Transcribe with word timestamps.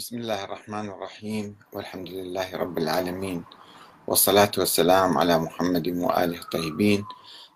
بسم 0.00 0.16
الله 0.16 0.44
الرحمن 0.44 0.88
الرحيم 0.88 1.58
والحمد 1.72 2.08
لله 2.08 2.56
رب 2.56 2.78
العالمين 2.78 3.44
والصلاة 4.06 4.50
والسلام 4.58 5.18
على 5.18 5.38
محمد 5.38 5.88
وآله 5.88 6.40
الطيبين. 6.40 7.04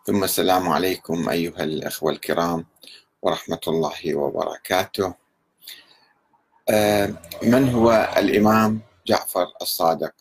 ثم 0.04 0.24
السلام 0.24 0.68
عليكم 0.68 1.28
أيها 1.28 1.64
الأخوة 1.64 2.12
الكرام 2.12 2.66
ورحمة 3.22 3.60
الله 3.68 4.14
وبركاته. 4.14 5.14
آه، 6.68 7.06
من 7.42 7.68
هو 7.68 8.12
الإمام 8.16 8.80
جعفر 9.06 9.52
الصادق؟ 9.62 10.14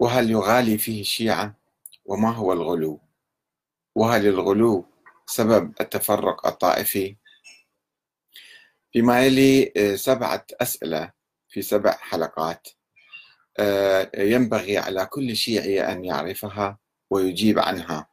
وهل 0.00 0.30
يغالي 0.30 0.78
فيه 0.78 1.00
الشيعة 1.00 1.54
وما 2.04 2.30
هو 2.30 2.52
الغلو؟ 2.52 3.00
وهل 3.94 4.26
الغلو 4.26 4.84
سبب 5.26 5.74
التفرق 5.80 6.46
الطائفي؟ 6.46 7.16
فيما 8.92 9.26
يلي 9.26 9.72
آه، 9.76 9.94
سبعة 9.94 10.46
أسئلة 10.60 11.10
في 11.48 11.62
سبع 11.62 11.92
حلقات. 11.92 12.68
آه، 13.58 14.10
ينبغي 14.16 14.78
على 14.78 15.06
كل 15.06 15.36
شيعي 15.36 15.92
أن 15.92 16.04
يعرفها 16.04 16.78
ويجيب 17.10 17.58
عنها. 17.58 18.06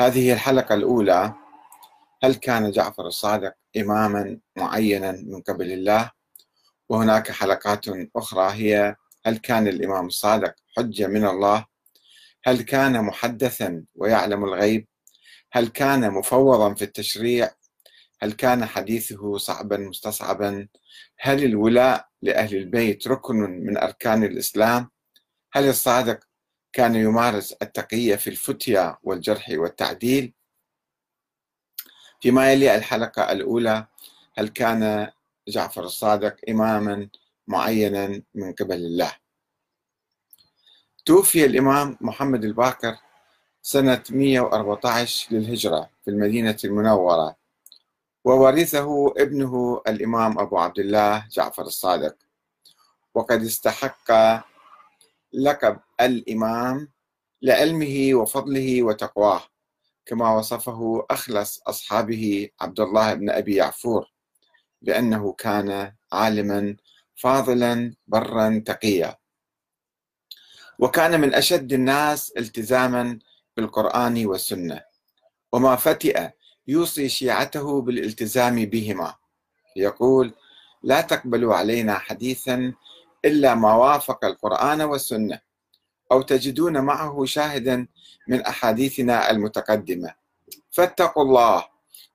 هذه 0.00 0.32
الحلقة 0.32 0.74
الأولى 0.74 1.34
هل 2.22 2.34
كان 2.34 2.70
جعفر 2.70 3.06
الصادق 3.06 3.54
إماما 3.76 4.38
معينا 4.56 5.12
من 5.12 5.40
قبل 5.42 5.72
الله؟ 5.72 6.10
وهناك 6.88 7.30
حلقات 7.30 7.84
أخرى 8.16 8.52
هي 8.52 8.96
هل 9.26 9.36
كان 9.36 9.68
الإمام 9.68 10.06
الصادق 10.06 10.54
حجة 10.76 11.06
من 11.06 11.24
الله؟ 11.26 11.66
هل 12.44 12.62
كان 12.62 13.04
محدثا 13.04 13.84
ويعلم 13.94 14.44
الغيب؟ 14.44 14.86
هل 15.52 15.68
كان 15.68 16.10
مفوضا 16.10 16.74
في 16.74 16.82
التشريع 16.82 17.50
هل 18.24 18.32
كان 18.32 18.64
حديثه 18.66 19.38
صعبا 19.38 19.76
مستصعبا؟ 19.76 20.68
هل 21.18 21.44
الولاء 21.44 22.08
لأهل 22.22 22.56
البيت 22.56 23.08
ركن 23.08 23.36
من 23.36 23.76
أركان 23.78 24.24
الإسلام؟ 24.24 24.90
هل 25.52 25.68
الصادق 25.68 26.20
كان 26.72 26.94
يمارس 26.94 27.52
التقية 27.52 28.16
في 28.16 28.30
الفتية 28.30 28.98
والجرح 29.02 29.50
والتعديل؟ 29.50 30.34
فيما 32.20 32.52
يلي 32.52 32.74
الحلقة 32.76 33.32
الأولى 33.32 33.86
هل 34.38 34.48
كان 34.48 35.10
جعفر 35.48 35.84
الصادق 35.84 36.36
إماما 36.48 37.08
معينا 37.46 38.22
من 38.34 38.52
قبل 38.52 38.76
الله؟ 38.76 39.12
توفي 41.04 41.44
الإمام 41.44 41.98
محمد 42.00 42.44
الباقر 42.44 42.96
سنة 43.62 44.02
114 44.10 45.34
للهجرة 45.34 45.90
في 46.04 46.10
المدينة 46.10 46.56
المنورة. 46.64 47.43
وورثه 48.24 49.14
ابنه 49.16 49.82
الإمام 49.88 50.38
أبو 50.38 50.58
عبد 50.58 50.78
الله 50.78 51.28
جعفر 51.32 51.62
الصادق. 51.62 52.16
وقد 53.14 53.42
استحق 53.42 54.12
لقب 55.32 55.80
الإمام 56.00 56.88
لعلمه 57.42 58.10
وفضله 58.14 58.82
وتقواه 58.82 59.42
كما 60.06 60.36
وصفه 60.36 61.06
أخلص 61.10 61.62
أصحابه 61.66 62.48
عبد 62.60 62.80
الله 62.80 63.14
بن 63.14 63.30
أبي 63.30 63.54
يعفور 63.54 64.12
بأنه 64.82 65.32
كان 65.32 65.94
عالما 66.12 66.76
فاضلا 67.14 67.94
برا 68.06 68.62
تقيا. 68.66 69.16
وكان 70.78 71.20
من 71.20 71.34
أشد 71.34 71.72
الناس 71.72 72.32
التزاما 72.36 73.18
بالقرآن 73.56 74.26
والسنة. 74.26 74.82
وما 75.52 75.76
فتئ 75.76 76.30
يوصي 76.68 77.08
شيعته 77.08 77.80
بالالتزام 77.80 78.64
بهما. 78.64 79.14
يقول 79.76 80.32
لا 80.82 81.00
تقبلوا 81.00 81.54
علينا 81.54 81.98
حديثا 81.98 82.72
إلا 83.24 83.54
ما 83.54 83.74
وافق 83.74 84.24
القرآن 84.24 84.82
والسنة 84.82 85.40
أو 86.12 86.22
تجدون 86.22 86.80
معه 86.80 87.24
شاهدا 87.24 87.86
من 88.28 88.40
أحاديثنا 88.42 89.30
المتقدمة. 89.30 90.14
فاتقوا 90.70 91.22
الله 91.22 91.64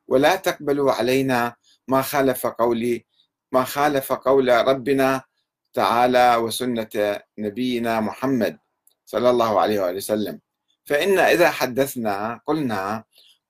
ولا 0.08 0.36
تقبلوا 0.36 0.92
علينا 0.92 1.56
ما 1.88 2.02
خالف 2.02 2.48
قولي 2.48 3.06
ما 3.52 3.64
خالف 3.64 4.14
قول 4.14 4.50
ربنا 4.68 5.22
تعالى 5.74 6.36
وسنة 6.36 7.20
نبينا 7.38 8.00
محمد 8.00 8.60
صلى 9.06 9.30
الله 9.30 9.60
عليه 9.60 9.80
وآله 9.80 9.98
وسلم. 9.98 10.40
فإن 10.86 11.20
إذا 11.20 11.50
حدثنا 11.50 12.42
قلنا 12.46 13.04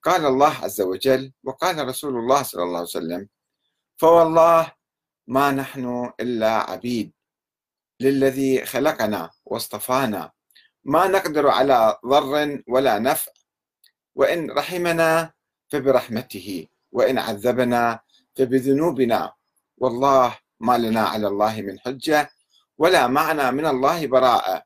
قال 0.04 0.26
الله 0.26 0.54
عز 0.64 0.82
وجل 0.82 1.34
وقال 1.44 1.88
رسول 1.88 2.16
الله 2.18 2.44
صلى 2.44 2.64
الله 2.64 2.78
عليه 2.78 2.88
وسلم 2.88 3.30
فوالله 3.98 4.72
ما 5.28 5.52
نحن 5.52 6.12
إلا 6.20 6.72
عبيد 6.72 7.12
للذي 8.00 8.66
خلقنا 8.66 9.30
واصطفانا. 9.46 10.32
ما 10.84 11.08
نقدر 11.08 11.48
على 11.48 11.98
ضر 12.06 12.64
ولا 12.68 13.00
نفع. 13.00 13.32
وإن 14.16 14.52
رحمنا 14.52 15.34
فبرحمته 15.68 16.68
وإن 16.92 17.18
عذبنا 17.18 18.00
فبذنوبنا. 18.36 19.34
والله 19.78 20.38
ما 20.60 20.78
لنا 20.78 21.02
على 21.02 21.28
الله 21.28 21.62
من 21.62 21.80
حجة 21.80 22.30
ولا 22.78 23.08
معنا 23.08 23.52
من 23.52 23.66
الله 23.66 24.08
براءة. 24.08 24.64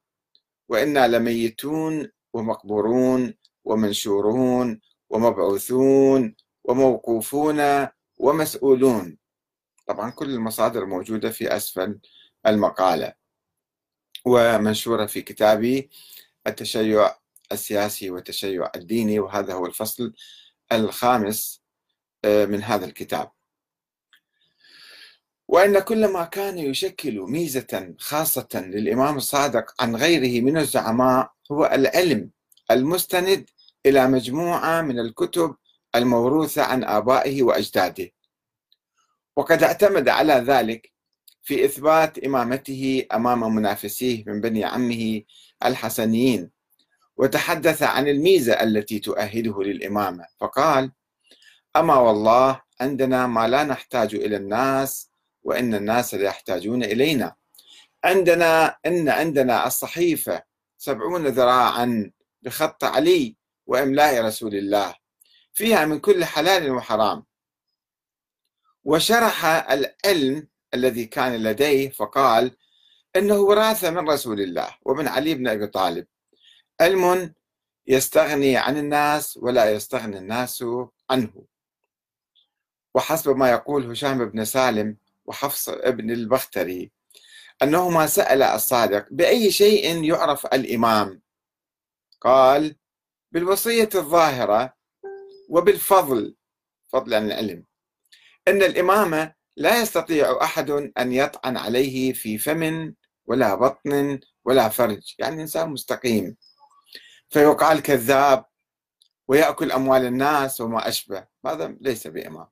وإنا 0.69 1.07
لميتون 1.07 2.11
ومقبورون 2.33 3.33
ومنشورون 3.65 4.81
ومبعوثون 5.13 6.35
وموقوفون 6.63 7.87
ومسؤولون. 8.17 9.17
طبعا 9.87 10.11
كل 10.11 10.29
المصادر 10.29 10.85
موجودة 10.85 11.29
في 11.29 11.55
أسفل 11.55 11.99
المقالة. 12.47 13.13
ومنشورة 14.25 15.05
في 15.05 15.21
كتابي 15.21 15.89
التشيع 16.47 17.15
السياسي 17.51 18.09
والتشيع 18.09 18.71
الديني 18.75 19.19
وهذا 19.19 19.53
هو 19.53 19.65
الفصل 19.65 20.13
الخامس 20.71 21.61
آه، 22.25 22.45
من 22.45 22.63
هذا 22.63 22.85
الكتاب. 22.85 23.31
وأن 25.47 25.79
كل 25.79 26.07
ما 26.07 26.23
كان 26.25 26.57
يشكل 26.57 27.19
ميزة 27.21 27.95
خاصة 27.99 28.47
للإمام 28.53 29.17
الصادق 29.17 29.81
عن 29.81 29.95
غيره 29.95 30.41
من 30.41 30.57
الزعماء 30.57 31.31
هو 31.51 31.65
العلم 31.65 32.31
المستند 32.71 33.49
إلى 33.85 34.07
مجموعة 34.07 34.81
من 34.81 34.99
الكتب 34.99 35.55
الموروثة 35.95 36.63
عن 36.63 36.83
آبائه 36.83 37.43
وأجداده. 37.43 38.09
وقد 39.35 39.63
اعتمد 39.63 40.09
على 40.09 40.33
ذلك 40.33 40.91
في 41.41 41.65
إثبات 41.65 42.17
إمامته 42.17 43.05
أمام 43.13 43.55
منافسيه 43.55 44.23
من 44.27 44.41
بني 44.41 44.63
عمه 44.65 45.21
الحسنيين 45.65 46.49
وتحدث 47.17 47.83
عن 47.83 48.07
الميزة 48.07 48.53
التي 48.53 48.99
تؤهله 48.99 49.63
للإمامة 49.63 50.25
فقال 50.39 50.91
أما 51.75 51.95
والله 51.95 52.61
عندنا 52.81 53.27
ما 53.27 53.47
لا 53.47 53.63
نحتاج 53.63 54.15
إلى 54.15 54.35
الناس 54.35 55.09
وإن 55.43 55.75
الناس 55.75 56.13
لا 56.15 56.23
يحتاجون 56.23 56.83
إلينا. 56.83 57.35
عندنا 58.03 58.75
إن 58.85 59.09
عندنا 59.09 59.67
الصحيفة 59.67 60.43
سبعون 60.77 61.27
ذراعا 61.27 62.11
بخط 62.41 62.83
علي 62.83 63.35
وإملاء 63.65 64.25
رسول 64.25 64.55
الله 64.55 64.95
فيها 65.53 65.85
من 65.85 65.99
كل 65.99 66.25
حلال 66.25 66.71
وحرام. 66.71 67.25
وشرح 68.83 69.45
العلم 69.45 70.47
الذي 70.73 71.05
كان 71.05 71.43
لديه 71.43 71.89
فقال 71.89 72.57
إنه 73.15 73.35
وراثة 73.35 73.89
من 73.89 74.09
رسول 74.09 74.41
الله 74.41 74.77
ومن 74.81 75.07
علي 75.07 75.35
بن 75.35 75.47
أبي 75.47 75.67
طالب. 75.67 76.07
علم 76.81 77.33
يستغني 77.87 78.57
عن 78.57 78.77
الناس 78.77 79.37
ولا 79.37 79.71
يستغني 79.71 80.17
الناس 80.17 80.63
عنه. 81.09 81.45
وحسب 82.95 83.35
ما 83.35 83.49
يقول 83.51 83.91
هشام 83.91 84.25
بن 84.25 84.45
سالم 84.45 84.97
وحفص 85.25 85.69
بن 85.69 86.11
البختري 86.11 86.91
أنهما 87.63 88.07
سأل 88.07 88.43
الصادق 88.43 89.05
بأي 89.11 89.51
شيء 89.51 90.03
يعرف 90.03 90.45
الإمام؟ 90.45 91.21
قال 92.21 92.75
بالوصية 93.33 93.89
الظاهرة 93.95 94.73
وبالفضل 95.49 96.35
فضل 96.87 97.13
عن 97.13 97.25
العلم 97.25 97.65
أن 98.47 98.63
الإمامة 98.63 99.33
لا 99.57 99.81
يستطيع 99.81 100.43
أحد 100.43 100.69
أن 100.97 101.13
يطعن 101.13 101.57
عليه 101.57 102.13
في 102.13 102.37
فم 102.37 102.93
ولا 103.25 103.55
بطن 103.55 104.19
ولا 104.45 104.69
فرج 104.69 105.15
يعني 105.19 105.41
إنسان 105.41 105.69
مستقيم. 105.69 106.37
فيقال 107.29 107.79
كذاب 107.81 108.45
ويأكل 109.27 109.71
أموال 109.71 110.05
الناس 110.05 110.61
وما 110.61 110.87
أشبه 110.87 111.27
هذا 111.45 111.77
ليس 111.81 112.07
بإمام. 112.07 112.47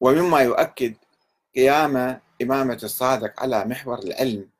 ومما 0.00 0.40
يؤكد 0.40 0.94
قيام 1.54 2.20
إمامة 2.42 2.80
الصادق 2.82 3.40
على 3.42 3.64
محور 3.64 3.98
العلم 3.98 4.50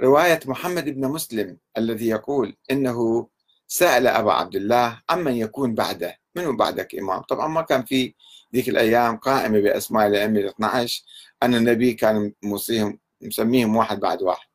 رواية 0.00 0.40
محمد 0.46 0.84
بن 0.84 1.08
مسلم 1.08 1.58
الذي 1.78 2.08
يقول 2.08 2.56
إنه 2.70 3.28
سأل 3.72 4.06
أبا 4.06 4.32
عبد 4.32 4.56
الله 4.56 5.02
عمن 5.10 5.36
يكون 5.36 5.74
بعده؟ 5.74 6.18
منو 6.34 6.56
بعدك 6.56 6.94
إمام؟ 6.94 7.20
طبعا 7.20 7.48
ما 7.48 7.62
كان 7.62 7.84
في 7.84 8.14
ذيك 8.54 8.68
الأيام 8.68 9.16
قائمة 9.16 9.60
بأسماء 9.60 10.06
الأئمة 10.06 10.40
ال 10.40 10.46
12 10.48 11.02
أن 11.42 11.54
النبي 11.54 11.92
كان 11.94 12.32
موصيهم 12.42 12.98
مسميهم 13.20 13.76
واحد 13.76 14.00
بعد 14.00 14.22
واحد. 14.22 14.48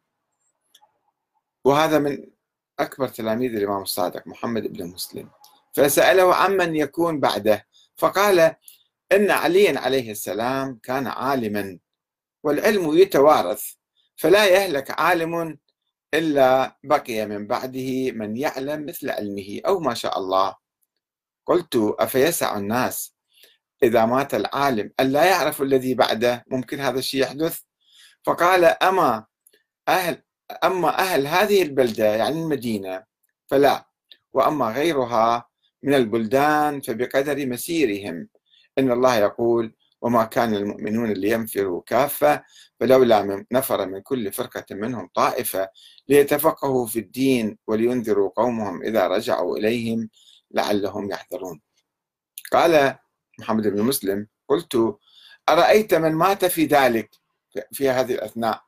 وهذا 1.65 1.99
من 1.99 2.27
أكبر 2.79 3.07
تلاميذ 3.07 3.55
الإمام 3.55 3.81
الصادق 3.81 4.27
محمد 4.27 4.73
بن 4.73 4.87
مسلم. 4.87 5.29
فسأله 5.73 6.35
عمن 6.35 6.75
يكون 6.75 7.19
بعده؟ 7.19 7.67
فقال 7.97 8.55
إن 9.11 9.31
عليا 9.31 9.79
عليه 9.79 10.11
السلام 10.11 10.79
كان 10.83 11.07
عالما 11.07 11.79
والعلم 12.43 12.97
يتوارث 12.97 13.71
فلا 14.15 14.45
يهلك 14.45 14.99
عالم 14.99 15.57
إلا 16.15 16.77
بقي 16.83 17.25
من 17.25 17.47
بعده 17.47 18.11
من 18.11 18.37
يعلم 18.37 18.85
مثل 18.85 19.09
علمه 19.09 19.61
أو 19.67 19.79
ما 19.79 19.93
شاء 19.93 20.19
الله. 20.19 20.55
قلت 21.45 21.75
أفيسع 21.99 22.57
الناس؟ 22.57 23.15
إذا 23.83 24.05
مات 24.05 24.33
العالم 24.33 24.91
أن 24.99 25.11
لا 25.11 25.25
يعرف 25.25 25.61
الذي 25.61 25.93
بعده؟ 25.93 26.43
ممكن 26.47 26.79
هذا 26.79 26.99
الشيء 26.99 27.21
يحدث؟ 27.21 27.59
فقال 28.23 28.65
أما 28.65 29.25
أهل 29.87 30.21
أما 30.63 30.99
أهل 30.99 31.27
هذه 31.27 31.61
البلدة 31.61 32.15
يعني 32.15 32.41
المدينة 32.41 33.03
فلا. 33.47 33.85
وأما 34.33 34.65
غيرها 34.65 35.49
من 35.83 35.93
البلدان 35.93 36.81
فبقدر 36.81 37.45
مسيرهم. 37.45 38.27
إن 38.77 38.91
الله 38.91 39.15
يقول 39.15 39.75
وما 40.05 40.23
كان 40.23 40.55
المؤمنون 40.55 41.13
لينفروا 41.13 41.81
كافة 41.85 42.43
فلولا 42.79 43.23
من 43.23 43.45
نفر 43.51 43.85
من 43.85 43.99
كل 43.99 44.31
فرقة 44.31 44.65
منهم 44.71 45.09
طائفة 45.15 45.69
ليتفقهوا 46.07 46.85
في 46.85 46.99
الدين 46.99 47.57
ولينذروا 47.67 48.29
قومهم 48.35 48.83
إذا 48.83 49.07
رجعوا 49.07 49.57
إليهم 49.57 50.09
لعلهم 50.51 51.11
يحذرون. 51.11 51.61
قال 52.51 52.95
محمد 53.39 53.67
بن 53.67 53.81
مسلم 53.81 54.27
قلت 54.47 54.97
أرأيت 55.49 55.93
من 55.93 56.11
مات 56.11 56.45
في 56.45 56.65
ذلك؟ 56.65 57.09
في 57.71 57.89
هذه 57.89 58.13
الأثناء. 58.13 58.61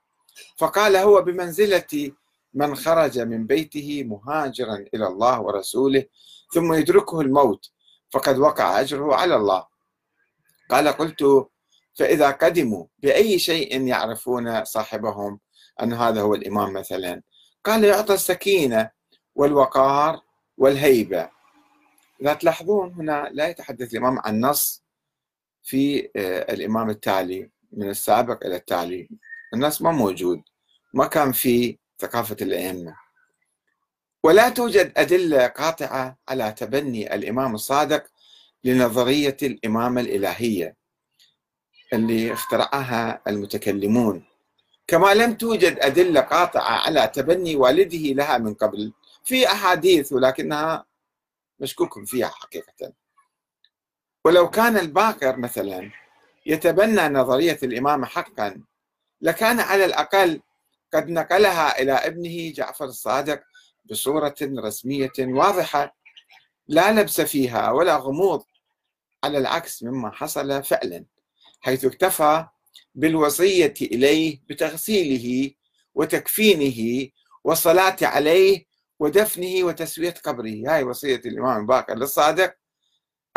فقال 0.57 0.95
هو 0.95 1.21
بمنزلة 1.21 2.11
من 2.53 2.75
خرج 2.75 3.19
من 3.19 3.47
بيته 3.47 4.03
مهاجرا 4.03 4.85
إلى 4.93 5.07
الله 5.07 5.41
ورسوله 5.41 6.05
ثم 6.53 6.73
يدركه 6.73 7.21
الموت 7.21 7.71
فقد 8.09 8.37
وقع 8.37 8.79
أجره 8.81 9.15
على 9.15 9.35
الله. 9.35 9.76
قال 10.69 10.87
قلت 10.87 11.47
فإذا 11.93 12.31
قدموا 12.31 12.85
بأي 12.99 13.39
شيء 13.39 13.81
يعرفون 13.87 14.65
صاحبهم 14.65 15.39
أن 15.81 15.93
هذا 15.93 16.21
هو 16.21 16.35
الإمام 16.35 16.73
مثلا 16.73 17.21
قال 17.63 17.83
يعطى 17.83 18.13
السكينة 18.13 18.89
والوقار 19.35 20.21
والهيبة. 20.57 21.29
إذا 22.21 22.33
تلاحظون 22.33 22.93
هنا 22.93 23.29
لا 23.31 23.47
يتحدث 23.47 23.93
الإمام 23.93 24.19
عن 24.19 24.41
نص 24.41 24.83
في 25.63 26.09
آه، 26.15 26.53
الإمام 26.53 26.89
التالي 26.89 27.49
من 27.71 27.89
السابق 27.89 28.45
إلى 28.45 28.55
التالي. 28.55 29.09
النص 29.53 29.81
ما 29.81 29.91
موجود 29.91 30.41
ما 30.93 31.07
كان 31.07 31.31
في 31.31 31.77
ثقافة 31.99 32.37
الأئمة. 32.41 32.95
ولا 34.23 34.49
توجد 34.49 34.93
أدلة 34.97 35.47
قاطعة 35.47 36.17
على 36.29 36.51
تبني 36.51 37.15
الإمام 37.15 37.55
الصادق 37.55 38.03
لنظرية 38.63 39.37
الإمامة 39.43 40.01
الإلهية 40.01 40.75
اللي 41.93 42.33
اخترعها 42.33 43.21
المتكلمون. 43.27 44.23
كما 44.87 45.13
لم 45.13 45.33
توجد 45.33 45.77
أدلة 45.79 46.21
قاطعة 46.21 46.71
على 46.71 47.11
تبني 47.13 47.55
والده 47.55 47.97
لها 47.97 48.37
من 48.37 48.53
قبل 48.53 48.93
في 49.23 49.47
أحاديث 49.47 50.13
ولكنها 50.13 50.85
مشكوك 51.59 52.05
فيها 52.05 52.27
حقيقة. 52.27 52.93
ولو 54.25 54.49
كان 54.49 54.77
الباقر 54.77 55.37
مثلا 55.37 55.91
يتبنى 56.45 57.01
نظرية 57.01 57.59
الإمامة 57.63 58.05
حقا 58.05 58.61
لكان 59.21 59.59
على 59.59 59.85
الأقل 59.85 60.41
قد 60.93 61.09
نقلها 61.09 61.81
إلى 61.81 61.91
ابنه 61.91 62.51
جعفر 62.51 62.85
الصادق 62.85 63.43
بصورة 63.85 64.35
رسمية 64.41 65.11
واضحة 65.19 65.96
لا 66.67 66.91
لبس 67.01 67.21
فيها 67.21 67.71
ولا 67.71 67.97
غموض 67.97 68.43
على 69.23 69.37
العكس 69.37 69.83
مما 69.83 70.11
حصل 70.11 70.63
فعلا 70.63 71.05
حيث 71.61 71.85
اكتفى 71.85 72.47
بالوصية 72.95 73.73
إليه 73.81 74.41
بتغسيله 74.49 75.51
وتكفينه 75.95 77.09
والصلاة 77.43 77.97
عليه 78.01 78.65
ودفنه 78.99 79.63
وتسوية 79.63 80.13
قبره. 80.23 80.63
هاي 80.67 80.83
وصية 80.83 81.21
الإمام 81.25 81.61
الباقر 81.61 81.95
للصادق 81.95 82.55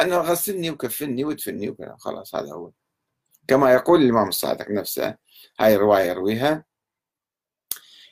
أنه 0.01 0.17
غسلني 0.17 0.71
وكفني 0.71 1.25
ودفني 1.25 1.69
وكذا. 1.69 1.97
خلاص 1.99 2.35
هذا 2.35 2.53
هو. 2.53 2.71
كما 3.49 3.73
يقول 3.73 4.03
الإمام 4.03 4.29
الصادق 4.29 4.71
نفسه 4.71 5.17
هاي 5.61 5.75
الرواية 5.75 6.05
يرويها. 6.05 6.65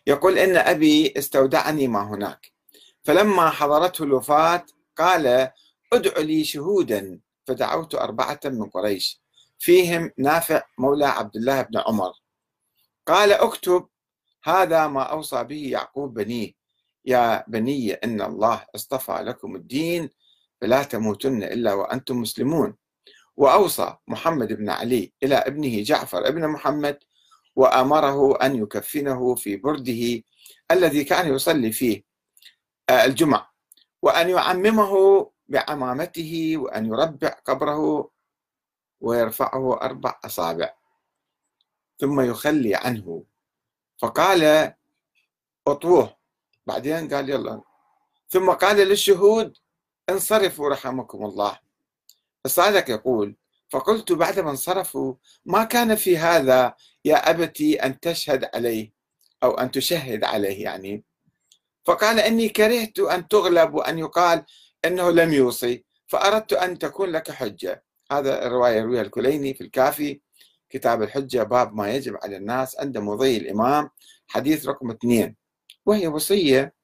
يقول 0.06 0.38
إن 0.38 0.56
أبي 0.56 1.14
استودعني 1.18 1.88
ما 1.88 2.02
هناك. 2.02 2.52
فلما 3.04 3.50
حضرته 3.50 4.04
الوفاة 4.04 4.66
قال 4.98 5.50
ادع 5.92 6.18
لي 6.18 6.44
شهودا. 6.44 7.20
فدعوت 7.46 7.94
أربعة 7.94 8.40
من 8.44 8.70
قريش. 8.70 9.20
فيهم 9.58 10.10
نافع 10.18 10.62
مولى 10.78 11.06
عبد 11.06 11.36
الله 11.36 11.62
بن 11.62 11.78
عمر. 11.78 12.12
قال 13.06 13.32
اكتب 13.32 13.88
هذا 14.44 14.86
ما 14.86 15.02
أوصى 15.02 15.44
به 15.44 15.68
يعقوب 15.70 16.14
بنيه. 16.14 16.52
يا 17.04 17.44
بني 17.48 17.92
إن 17.92 18.20
الله 18.22 18.66
اصطفى 18.74 19.12
لكم 19.12 19.56
الدين 19.56 20.10
فلا 20.60 20.82
تموتن 20.82 21.42
إلا 21.42 21.74
وأنتم 21.74 22.16
مسلمون. 22.20 22.74
وأوصى 23.36 23.96
محمد 24.08 24.52
بن 24.52 24.70
علي 24.70 25.12
إلى 25.22 25.34
ابنه 25.34 25.82
جعفر 25.82 26.28
ابن 26.28 26.48
محمد 26.48 26.98
وأمره 27.56 28.36
أن 28.36 28.56
يكفنه 28.56 29.34
في 29.34 29.56
برده 29.56 30.22
الذي 30.70 31.04
كان 31.04 31.34
يصلي 31.34 31.72
فيه 31.72 32.02
آه، 32.90 33.04
الجمعة. 33.04 33.57
وأن 34.02 34.28
يعممه 34.28 34.94
بعمامته 35.48 36.54
وأن 36.56 36.86
يربع 36.86 37.28
قبره 37.28 38.10
ويرفعه 39.00 39.80
أربع 39.82 40.20
أصابع. 40.24 40.74
ثم 41.98 42.20
يخلي 42.20 42.74
عنه. 42.74 43.24
فقال 43.98 44.72
أطوه. 45.66 46.16
بعدين 46.66 47.14
قال 47.14 47.30
يلا. 47.30 47.62
ثم 48.28 48.50
قال 48.50 48.76
للشهود 48.76 49.56
انصرفوا 50.10 50.68
رحمكم 50.68 51.24
الله. 51.24 51.58
الصادق 52.46 52.90
يقول 52.90 53.36
فقلت 53.68 54.12
بعدما 54.12 54.50
انصرفوا 54.50 55.14
ما 55.44 55.64
كان 55.64 55.94
في 55.94 56.18
هذا 56.18 56.74
يا 57.04 57.30
أبتي 57.30 57.76
أن 57.82 58.00
تشهد 58.00 58.50
عليه 58.54 58.92
أو 59.42 59.50
أن 59.50 59.70
تشهد 59.70 60.24
عليه 60.24 60.62
يعني. 60.64 61.04
فقال 61.88 62.20
إني 62.20 62.48
كرهت 62.48 62.98
أن 62.98 63.28
تغلب 63.28 63.74
وأن 63.74 63.98
يقال 63.98 64.44
أنه 64.84 65.10
لم 65.10 65.32
يوصي 65.32 65.84
فأردت 66.06 66.52
أن 66.52 66.78
تكون 66.78 67.10
لك 67.10 67.30
حجة. 67.30 67.84
هذا 68.12 68.46
الرواية 68.46 68.76
يرويها 68.76 69.02
الكليني 69.02 69.54
في 69.54 69.60
الكافي 69.60 70.20
كتاب 70.70 71.02
الحجة 71.02 71.42
باب 71.42 71.74
ما 71.74 71.90
يجب 71.94 72.16
على 72.22 72.36
الناس 72.36 72.80
عند 72.80 72.98
مضي 72.98 73.36
الإمام 73.36 73.90
حديث 74.28 74.66
رقم 74.66 74.90
اثنين. 74.90 75.36
وهي 75.86 76.06
وصية 76.06 76.74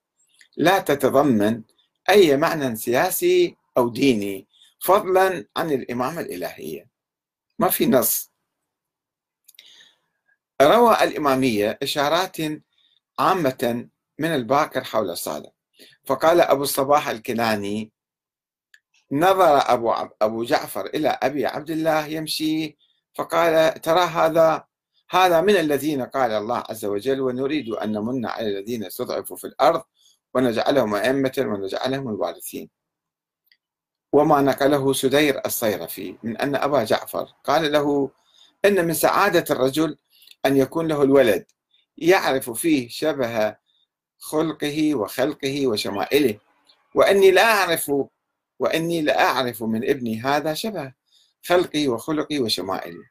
لا 0.56 0.78
تتضمن 0.78 1.62
أي 2.08 2.36
معنى 2.36 2.76
سياسي 2.76 3.56
أو 3.76 3.88
ديني 3.88 4.46
فضلا 4.80 5.46
عن 5.56 5.70
الإمامة 5.72 6.20
الإلهية. 6.20 6.88
ما 7.58 7.68
في 7.68 7.86
نص. 7.86 8.30
روى 10.62 10.96
الإمامية 11.02 11.78
إشارات 11.82 12.36
عامة 13.18 13.88
من 14.18 14.34
الباكر 14.34 14.84
حول 14.84 15.10
الصادق 15.10 15.52
فقال 16.04 16.40
أبو 16.40 16.62
الصباح 16.62 17.08
الكناني 17.08 17.92
نظر 19.12 19.72
أبو, 19.72 19.94
أبو 20.22 20.44
جعفر 20.44 20.86
إلى 20.86 21.08
أبي 21.08 21.46
عبد 21.46 21.70
الله 21.70 22.06
يمشي 22.06 22.76
فقال 23.14 23.80
ترى 23.80 24.00
هذا 24.00 24.64
هذا 25.10 25.40
من 25.40 25.56
الذين 25.56 26.02
قال 26.02 26.30
الله 26.30 26.64
عز 26.70 26.84
وجل 26.84 27.20
ونريد 27.20 27.68
أن 27.68 27.92
نمن 27.92 28.26
على 28.26 28.48
الذين 28.48 28.84
استضعفوا 28.84 29.36
في 29.36 29.46
الأرض 29.46 29.82
ونجعلهم 30.34 30.94
أئمة 30.94 31.32
ونجعلهم 31.38 32.08
الوارثين. 32.08 32.70
وما 34.12 34.40
نقله 34.40 34.92
سدير 34.92 35.40
الصيرفي 35.46 36.16
من 36.22 36.36
أن 36.36 36.54
أبا 36.54 36.84
جعفر 36.84 37.28
قال 37.44 37.72
له 37.72 38.10
إن 38.64 38.86
من 38.86 38.94
سعادة 38.94 39.44
الرجل 39.50 39.98
أن 40.46 40.56
يكون 40.56 40.88
له 40.88 41.02
الولد 41.02 41.46
يعرف 41.98 42.50
فيه 42.50 42.88
شبه 42.88 43.56
خلقه 44.24 44.94
وخلقه 44.94 45.66
وشمائله. 45.66 46.38
وأني 46.94 47.30
لا 47.30 47.52
أعرف 47.52 47.92
وأني 48.58 49.02
لا 49.02 49.24
أعرف 49.24 49.62
من 49.62 49.90
ابني 49.90 50.20
هذا 50.20 50.54
شبه 50.54 50.92
خلقي 51.46 51.88
وخلقي 51.88 52.38
وشمائلي 52.38 53.04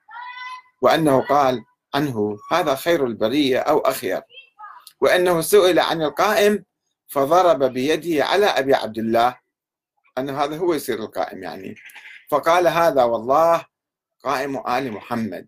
وأنه 0.82 1.22
قال 1.22 1.66
عنه 1.96 2.38
هذا 2.52 2.76
خير 2.76 3.06
البرية 3.06 3.60
أو 3.60 3.80
أخير. 3.80 4.22
وأنه 5.02 5.42
سئل 5.42 5.80
عن 5.80 6.02
القائم 6.02 6.66
فضرب 7.08 7.64
بيده 7.64 8.26
على 8.26 8.46
أبي 8.46 8.74
عبد 8.74 8.98
الله. 8.98 9.38
أن 10.18 10.30
هذا 10.30 10.58
هو 10.58 10.74
يصير 10.74 11.00
القائم 11.00 11.44
يعني. 11.44 11.76
فقال 12.30 12.68
هذا 12.68 13.04
والله 13.04 13.66
قائم 14.24 14.68
آل 14.68 14.92
محمد. 14.92 15.48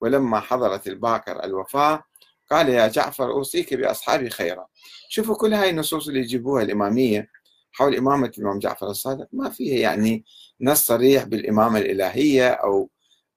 ولما 0.00 0.40
حضرت 0.40 0.86
الباكر 0.86 1.44
الوفاة 1.44 2.04
قال 2.50 2.68
يا 2.68 2.88
جعفر 2.88 3.30
أوصيك 3.32 3.74
بأصحابي 3.74 4.30
خيرا. 4.30 4.66
شوفوا 5.08 5.36
كل 5.36 5.54
هاي 5.54 5.70
النصوص 5.70 6.08
اللي 6.08 6.20
يجيبوها 6.20 6.62
الإمامية 6.62 7.28
حول 7.72 7.96
إمامة 7.96 8.32
الإمام 8.38 8.58
جعفر 8.58 8.90
الصادق 8.90 9.28
ما 9.32 9.50
فيها 9.50 9.78
يعني 9.78 10.24
نص 10.60 10.84
صريح 10.86 11.24
بالإمامة 11.24 11.78
الإلهية 11.78 12.48
أو 12.48 12.90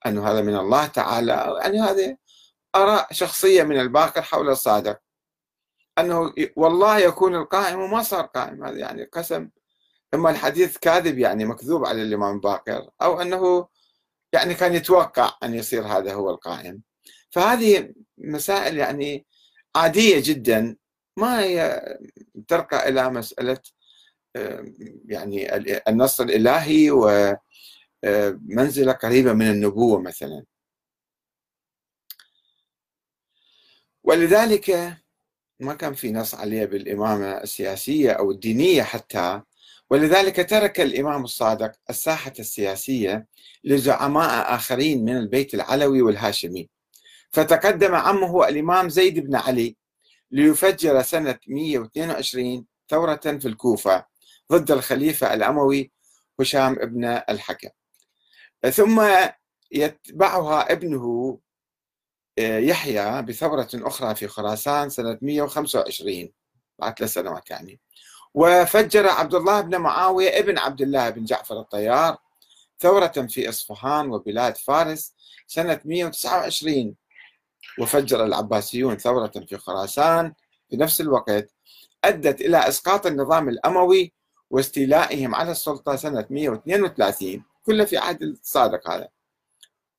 أنه 0.06 0.28
هذا 0.28 0.42
من 0.42 0.56
الله 0.56 0.86
تعالى 0.86 1.60
يعني 1.64 1.82
هذه 1.82 2.18
آراء 2.76 3.08
شخصية 3.14 3.64
من 3.64 3.80
الباكر 3.80 4.22
حول 4.22 4.50
الصادق. 4.50 5.00
أنه 6.00 6.34
والله 6.56 6.98
يكون 7.00 7.36
القائم 7.36 7.80
وما 7.80 8.04
صار 8.04 8.26
قائم 8.26 8.64
هذا 8.64 8.78
يعني 8.78 9.04
قسم. 9.04 9.50
إما 10.14 10.30
الحديث 10.30 10.78
كاذب 10.78 11.18
يعني 11.18 11.46
مكذوب 11.46 11.86
على 11.86 12.02
الإمام 12.02 12.36
الباكر 12.36 12.90
أو 13.02 13.22
أنه 13.22 13.68
يعني 14.34 14.54
كان 14.54 14.74
يتوقع 14.74 15.32
أن 15.44 15.54
يصير 15.54 15.84
هذا 15.84 16.14
هو 16.14 16.30
القائم. 16.30 16.82
فهذه 17.30 17.94
مسائل 18.18 18.78
يعني 18.78 19.26
عادية 19.76 20.22
جدا 20.26 20.76
ما 21.18 21.40
هي 21.40 21.82
ترقى 22.48 22.90
إلى 22.90 23.10
مسألة 23.10 23.58
يعني 25.06 25.56
النص 25.88 26.22
الإلهي 26.22 26.92
ومنزلة 28.04 28.92
قريبة 28.92 29.34
من 29.34 29.52
النبوة 29.52 30.02
مثلا. 30.02 30.46
ولذلك 34.04 34.98
ما 35.60 35.74
كان 35.74 35.94
في 35.94 36.12
نص 36.12 36.36
عليه 36.36 36.66
بالإمامة 36.66 37.38
السياسية 37.38 38.12
أو 38.12 38.32
الدينية 38.32 38.84
حتى 38.84 39.42
ولذلك 39.90 40.50
ترك 40.50 40.80
الإمام 40.80 41.24
الصادق 41.24 41.72
الساحة 41.90 42.34
السياسية 42.40 43.28
لزعماء 43.64 44.56
آخرين 44.56 45.06
من 45.06 45.18
البيت 45.18 45.54
العلوي 45.54 46.02
والهاشمي. 46.02 46.70
فتقدم 47.32 47.96
عمه 47.96 48.48
الإمام 48.48 48.90
زيد 48.90 49.20
بن 49.20 49.36
علي 49.36 49.76
ليفجر 50.32 51.02
سنة 51.02 51.40
122 51.48 52.66
ثورة 52.90 53.16
في 53.16 53.48
الكوفة 53.48 54.06
ضد 54.52 54.72
الخليفة 54.72 55.34
الأموي 55.34 55.92
هشام 56.40 56.76
بن 56.76 57.06
الحكم. 57.06 57.70
ثم 58.72 59.08
يتبعها 59.72 60.72
ابنه 60.72 61.40
آه، 62.40 62.60
يحيى 62.60 63.22
بثورة 63.22 63.70
أخرى 63.74 64.16
في 64.16 64.28
خراسان 64.28 64.90
سنة 64.90 65.18
125 65.22 66.32
بعد 66.80 66.98
ثلاث 66.98 67.14
سنوات 67.14 67.50
يعني. 67.50 67.80
وفجر 68.34 69.08
عبد 69.08 69.36
الله 69.36 69.62
بن 69.62 69.78
معاوية 69.78 70.40
ابن 70.40 70.58
عبد 70.58 70.82
الله 70.82 71.10
بن 71.10 71.26
جعفر 71.26 71.60
الطيار 71.60 72.18
ثورة 72.80 73.28
في 73.30 73.50
إصفهان 73.50 74.12
وبلاد 74.12 74.58
فارس 74.58 75.16
سنة 75.48 75.82
129 75.86 76.96
وفجر 77.80 78.26
العباسيون 78.26 78.98
ثورة 78.98 79.32
في 79.48 79.58
خراسان. 79.58 80.34
في 80.70 80.78
نفس 80.78 81.02
الوقت 81.02 81.52
أدت 82.04 82.42
إلى 82.42 82.68
إسقاط 82.68 83.06
النظام 83.06 83.50
الأموي 83.50 84.14
واستيلائهم 84.50 85.36
على 85.36 85.52
السلطة 85.52 85.96
سنة 85.96 86.26
132 86.30 87.44
كله 87.66 87.86
في 87.86 87.98
عهد 87.98 88.24
الصادق 88.24 88.90
هذا. 88.90 89.08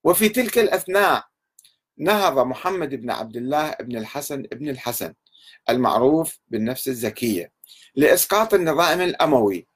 وفي 0.03 0.29
تلك 0.29 0.57
الأثناء 0.57 1.25
نهض 1.97 2.39
محمد 2.39 2.95
بن 2.95 3.11
عبد 3.11 3.37
الله 3.37 3.75
بن 3.79 3.97
الحسن 3.97 4.41
بن 4.41 4.69
الحسن 4.69 5.13
المعروف 5.69 6.39
بالنفس 6.47 6.87
الزكية 6.87 7.51
لإسقاط 7.95 8.53
النظام 8.53 9.01
الأموي. 9.01 9.67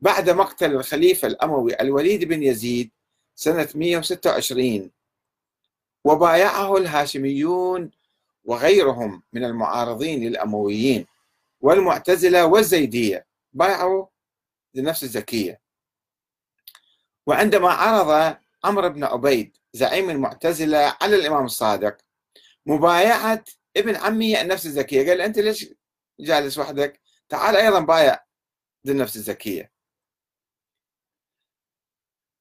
بعد 0.00 0.30
مقتل 0.30 0.72
الخليفة 0.72 1.28
الأموي 1.28 1.80
الوليد 1.80 2.24
بن 2.24 2.42
يزيد 2.42 2.90
سنة 3.34 3.68
126 3.74 4.90
وبايعه 6.04 6.76
الهاشميون 6.76 7.90
وغيرهم 8.44 9.22
من 9.32 9.44
المعارضين 9.44 10.28
للأمويين 10.28 11.06
والمعتزلة 11.60 12.46
والزيدية. 12.46 13.26
بايعوا 13.52 14.06
لنفس 14.74 15.02
الزكية. 15.04 15.60
وعندما 17.26 17.68
عرض 17.70 18.36
عمرو 18.64 18.88
بن 18.88 19.04
عبيد 19.04 19.56
زعيم 19.72 20.10
المعتزلة 20.10 20.96
على 21.00 21.16
الإمام 21.16 21.44
الصادق 21.44 21.96
مبايعة 22.66 23.44
ابن 23.76 23.96
عمي 23.96 24.40
النفس 24.40 24.66
الزكية. 24.66 25.08
قال 25.08 25.20
أنت 25.20 25.38
ليش 25.38 25.74
جالس 26.20 26.58
وحدك؟ 26.58 27.00
تعال 27.28 27.56
أيضا 27.56 27.80
بايع 27.80 28.24
ذي 28.86 28.92
النفس 28.92 29.16
الزكية. 29.16 29.72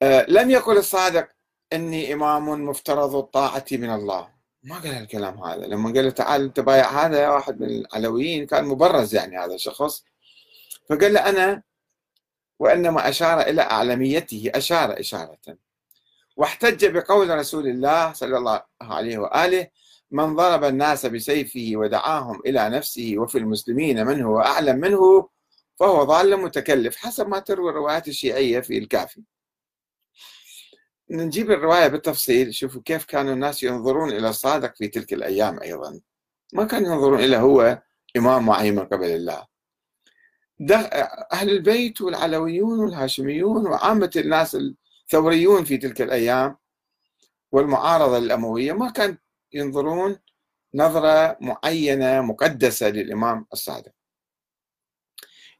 أه 0.01 0.25
لم 0.29 0.49
يقل 0.49 0.77
الصادق 0.77 1.29
إني 1.73 2.13
إمام 2.13 2.65
مفترض 2.65 3.15
الطاعة 3.15 3.65
من 3.71 3.89
الله. 3.89 4.29
ما 4.63 4.75
قال 4.75 4.87
الكلام 4.87 5.43
هذا. 5.43 5.67
لما 5.67 5.93
قال 5.93 6.05
له 6.05 6.09
تعال 6.09 6.49
بايع 6.49 7.05
هذا 7.05 7.29
واحد 7.29 7.61
من 7.61 7.67
العلويين 7.69 8.45
كان 8.45 8.65
مبرز 8.65 9.15
يعني 9.15 9.37
هذا 9.37 9.55
الشخص. 9.55 10.03
فقال 10.89 11.13
له 11.13 11.29
أنا 11.29 11.63
وإنما 12.59 13.09
أشار 13.09 13.41
إلى 13.41 13.61
أعلميته 13.61 14.51
أشار 14.55 14.99
إشارة. 14.99 15.37
واحتج 16.35 16.85
بقول 16.85 17.29
رسول 17.29 17.67
الله 17.67 18.13
صلى 18.13 18.37
الله 18.37 18.63
عليه 18.81 19.17
وآله 19.17 19.67
من 20.11 20.35
ضرب 20.35 20.63
الناس 20.63 21.05
بسيفه 21.05 21.71
ودعاهم 21.75 22.41
إلى 22.45 22.69
نفسه 22.69 23.13
وفي 23.17 23.37
المسلمين 23.37 24.05
من 24.05 24.21
هو 24.21 24.39
أعلم 24.39 24.79
منه 24.79 25.29
فهو 25.79 26.03
ضال 26.03 26.37
متكلف. 26.37 26.95
حسب 26.95 27.27
ما 27.27 27.39
تروي 27.39 27.69
الروايات 27.69 28.07
الشيعية 28.07 28.59
في 28.59 28.77
الكافي. 28.77 29.21
نجيب 31.13 31.51
الرواية 31.51 31.87
بالتفصيل. 31.87 32.53
شوفوا 32.53 32.81
كيف 32.85 33.05
كانوا 33.05 33.33
الناس 33.33 33.63
ينظرون 33.63 34.11
إلى 34.11 34.29
الصادق 34.29 34.75
في 34.75 34.87
تلك 34.87 35.13
الأيام 35.13 35.59
أيضا. 35.61 36.01
ما 36.53 36.63
كانوا 36.63 36.93
ينظرون 36.93 37.19
إلى 37.19 37.37
هو 37.37 37.81
إمام 38.17 38.45
معين 38.45 38.75
من 38.75 38.85
قبل 38.85 39.05
الله. 39.05 39.47
أهل 41.33 41.49
البيت 41.49 42.01
والعلويون 42.01 42.79
والهاشميون 42.79 43.67
وعامة 43.67 44.11
الناس 44.15 44.57
الثوريون 45.05 45.63
في 45.63 45.77
تلك 45.77 46.01
الأيام 46.01 46.57
والمعارضة 47.51 48.17
الأموية 48.17 48.73
ما 48.73 48.89
كان 48.89 49.17
ينظرون 49.53 50.19
نظرة 50.75 51.37
معينة 51.41 52.21
مقدسة 52.21 52.89
للإمام 52.89 53.45
الصادق. 53.53 53.91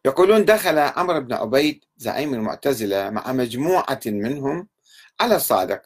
يقولون 0.06 0.46
دخل 0.46 0.78
عمرو 0.80 1.20
بن 1.20 1.34
عبيد 1.34 1.86
زعيم 1.98 2.34
المعتزلة 2.34 3.10
مع 3.10 3.32
مجموعة 3.32 4.00
منهم 4.06 4.68
على 5.20 5.36
الصادق 5.36 5.82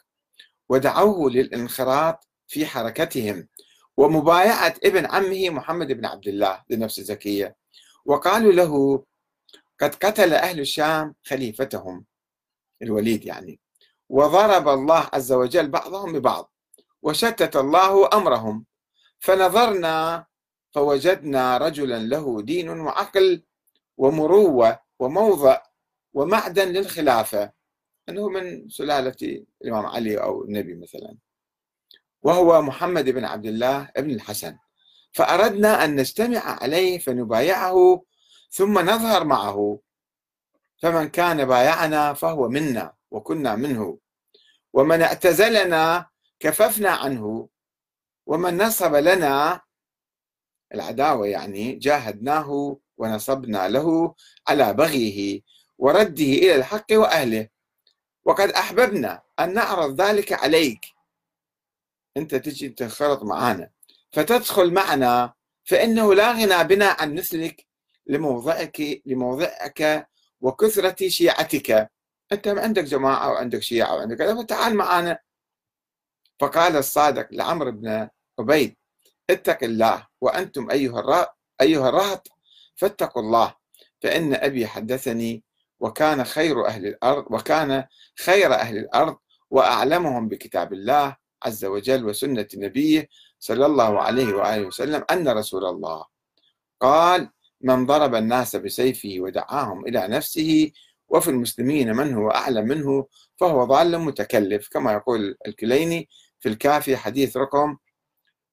ودعوه 0.68 1.30
للانخراط 1.30 2.28
في 2.46 2.66
حركتهم 2.66 3.48
ومبايعة 3.96 4.74
ابن 4.84 5.06
عمه 5.06 5.50
محمد 5.50 5.92
بن 5.92 6.06
عبد 6.06 6.28
الله 6.28 6.64
لنفس 6.70 6.98
الزكية 6.98 7.56
وقالوا 8.04 8.52
له 8.52 9.04
قد 9.80 9.94
قتل 9.94 10.34
أهل 10.34 10.60
الشام 10.60 11.14
خليفتهم. 11.24 12.04
الوليد 12.82 13.24
يعني. 13.24 13.60
وضرب 14.08 14.68
الله 14.68 15.08
عز 15.12 15.32
وجل 15.32 15.68
بعضهم 15.68 16.12
ببعض 16.12 16.52
وشتت 17.02 17.56
الله 17.56 18.08
أمرهم. 18.12 18.66
فنظرنا 19.18 20.26
فوجدنا 20.74 21.58
رجلا 21.58 21.98
له 21.98 22.42
دين 22.42 22.68
وعقل 22.68 23.42
ومروة 23.96 24.78
وموضع 24.98 25.62
ومعدن 26.14 26.68
للخلافة. 26.68 27.57
أنه 28.08 28.28
من 28.28 28.68
سلالة 28.68 29.44
الإمام 29.62 29.86
علي 29.86 30.22
أو 30.22 30.44
النبي 30.44 30.74
مثلا. 30.74 31.16
وهو 32.22 32.62
محمد 32.62 33.08
بن 33.08 33.24
عبد 33.24 33.46
الله 33.46 33.90
بن 33.98 34.10
الحسن. 34.10 34.56
فأردنا 35.12 35.84
أن 35.84 35.96
نجتمع 35.96 36.40
عليه 36.62 36.98
فنبايعه 36.98 38.04
ثم 38.50 38.78
نظهر 38.78 39.24
معه. 39.24 39.80
فمن 40.76 41.08
كان 41.08 41.44
بايعنا 41.44 42.14
فهو 42.14 42.48
منا 42.48 42.92
وكنا 43.10 43.56
منه. 43.56 43.98
ومن 44.72 45.02
اعتزلنا 45.02 46.06
كففنا 46.40 46.90
عنه. 46.90 47.48
ومن 48.26 48.62
نصب 48.62 48.94
لنا 48.94 49.60
العداوة 50.74 51.26
يعني 51.26 51.72
جاهدناه 51.72 52.78
ونصبنا 52.96 53.68
له 53.68 54.14
على 54.48 54.74
بغيه 54.74 55.40
ورده 55.78 56.24
إلى 56.24 56.54
الحق 56.54 56.86
وأهله. 56.92 57.48
وقد 58.28 58.50
أحببنا 58.50 59.22
أن 59.40 59.54
نعرض 59.54 60.00
ذلك 60.00 60.32
عليك. 60.32 60.84
أنت 62.16 62.34
تجي 62.34 62.68
تنخرط 62.68 63.22
معنا 63.22 63.70
فتدخل 64.12 64.72
معنا 64.72 65.32
فإنه 65.64 66.14
لا 66.14 66.32
غنى 66.32 66.64
بنا 66.64 66.96
عن 66.98 67.14
مثلك 67.14 67.66
لموضعك 68.06 69.02
لموضعك 69.06 70.08
وكثرة 70.40 71.08
شيعتك. 71.08 71.90
أنت 72.32 72.48
عندك 72.48 72.84
جماعة 72.84 73.30
وعندك 73.32 73.62
شيعة 73.62 73.94
وعندك 73.94 74.16
كذا 74.18 74.42
فتعال 74.42 74.76
معنا 74.76 75.18
فقال 76.40 76.76
الصادق 76.76 77.28
لعمرو 77.32 77.70
بن 77.72 78.08
عبيد 78.38 78.76
اتق 79.30 79.64
الله 79.64 80.06
وأنتم 80.20 80.70
أيها 80.70 81.00
الرهط 81.00 81.36
أيها 81.60 81.88
الرهط 81.88 82.28
فاتقوا 82.76 83.22
الله 83.22 83.54
فإن 84.02 84.34
أبي 84.34 84.66
حدثني 84.66 85.42
وكان 85.80 86.24
خير 86.24 86.66
أهل 86.66 86.86
الأرض 86.86 87.26
وكان 87.30 87.84
خير 88.18 88.54
أهل 88.54 88.78
الأرض 88.78 89.16
وأعلمهم 89.50 90.28
بكتاب 90.28 90.72
الله 90.72 91.16
عز 91.42 91.64
وجل 91.64 92.04
وسنة 92.06 92.46
نبيه 92.54 93.08
صلى 93.38 93.66
الله 93.66 94.00
عليه 94.00 94.34
وآله 94.34 94.66
وسلم 94.66 95.04
أن 95.10 95.28
رسول 95.28 95.64
الله 95.64 96.04
قال 96.80 97.30
من 97.60 97.86
ضرب 97.86 98.14
الناس 98.14 98.56
بسيفه 98.56 99.14
ودعاهم 99.18 99.86
إلى 99.86 100.08
نفسه 100.08 100.72
وفي 101.08 101.30
المسلمين 101.30 101.96
من 101.96 102.14
هو 102.14 102.30
أعلم 102.30 102.68
منه 102.68 103.06
فهو 103.36 103.64
ضال 103.64 103.98
متكلف. 103.98 104.68
كما 104.68 104.92
يقول 104.92 105.36
الكليني 105.46 106.08
في 106.40 106.48
الكافي 106.48 106.96
حديث 106.96 107.36
رقم 107.36 107.76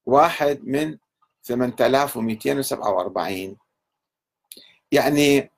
واحد 0.05 0.59
من 0.63 0.97
8247 1.43 3.57
يعني 4.91 5.51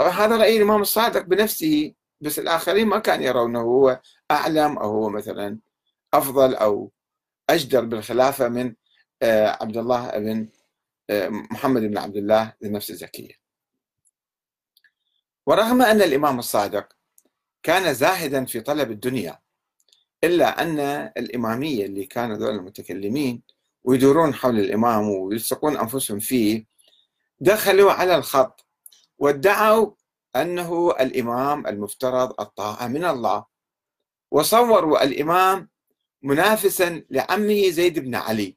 طبعا 0.00 0.10
هذا 0.12 0.36
رأي 0.36 0.56
الإمام 0.56 0.80
الصادق 0.80 1.20
بنفسه 1.22 1.94
بس 2.20 2.38
الآخرين 2.38 2.86
ما 2.86 2.98
كانوا 2.98 3.24
يرونه 3.26 3.60
هو 3.60 4.00
أعلم 4.30 4.78
أو 4.78 4.90
هو 4.90 5.08
مثلا 5.10 5.58
أفضل 6.14 6.54
أو 6.54 6.92
أجدر 7.50 7.84
بالخلافة 7.84 8.48
من 8.48 8.74
آه، 9.22 9.58
عبد 9.60 9.76
الله 9.76 10.10
بن 10.10 10.48
آه، 11.10 11.28
محمد 11.28 11.82
بن 11.82 11.98
عبد 11.98 12.16
الله 12.16 12.54
لنفس 12.60 12.90
الزكية 12.90 13.34
ورغم 15.46 15.82
أن 15.82 16.02
الإمام 16.02 16.38
الصادق 16.38 16.88
كان 17.62 17.94
زاهدا 17.94 18.44
في 18.44 18.60
طلب 18.60 18.90
الدنيا 18.90 19.38
إلا 20.24 20.62
أن 20.62 20.80
الإمامية 21.16 21.86
اللي 21.86 22.06
كانوا 22.06 22.36
ذول 22.36 22.54
المتكلمين 22.54 23.42
ويدورون 23.84 24.34
حول 24.34 24.58
الإمام 24.58 25.08
ويلصقون 25.10 25.76
أنفسهم 25.76 26.18
فيه 26.18 26.66
دخلوا 27.40 27.92
على 27.92 28.16
الخط 28.16 28.69
وادعوا 29.20 29.90
أنه 30.36 30.90
الإمام 30.90 31.66
المفترض 31.66 32.40
الطاعة 32.40 32.86
من 32.86 33.04
الله. 33.04 33.44
وصوروا 34.30 35.04
الإمام 35.04 35.70
منافسا 36.22 37.04
لعمه 37.10 37.70
زيد 37.70 37.98
بن 37.98 38.14
علي 38.14 38.56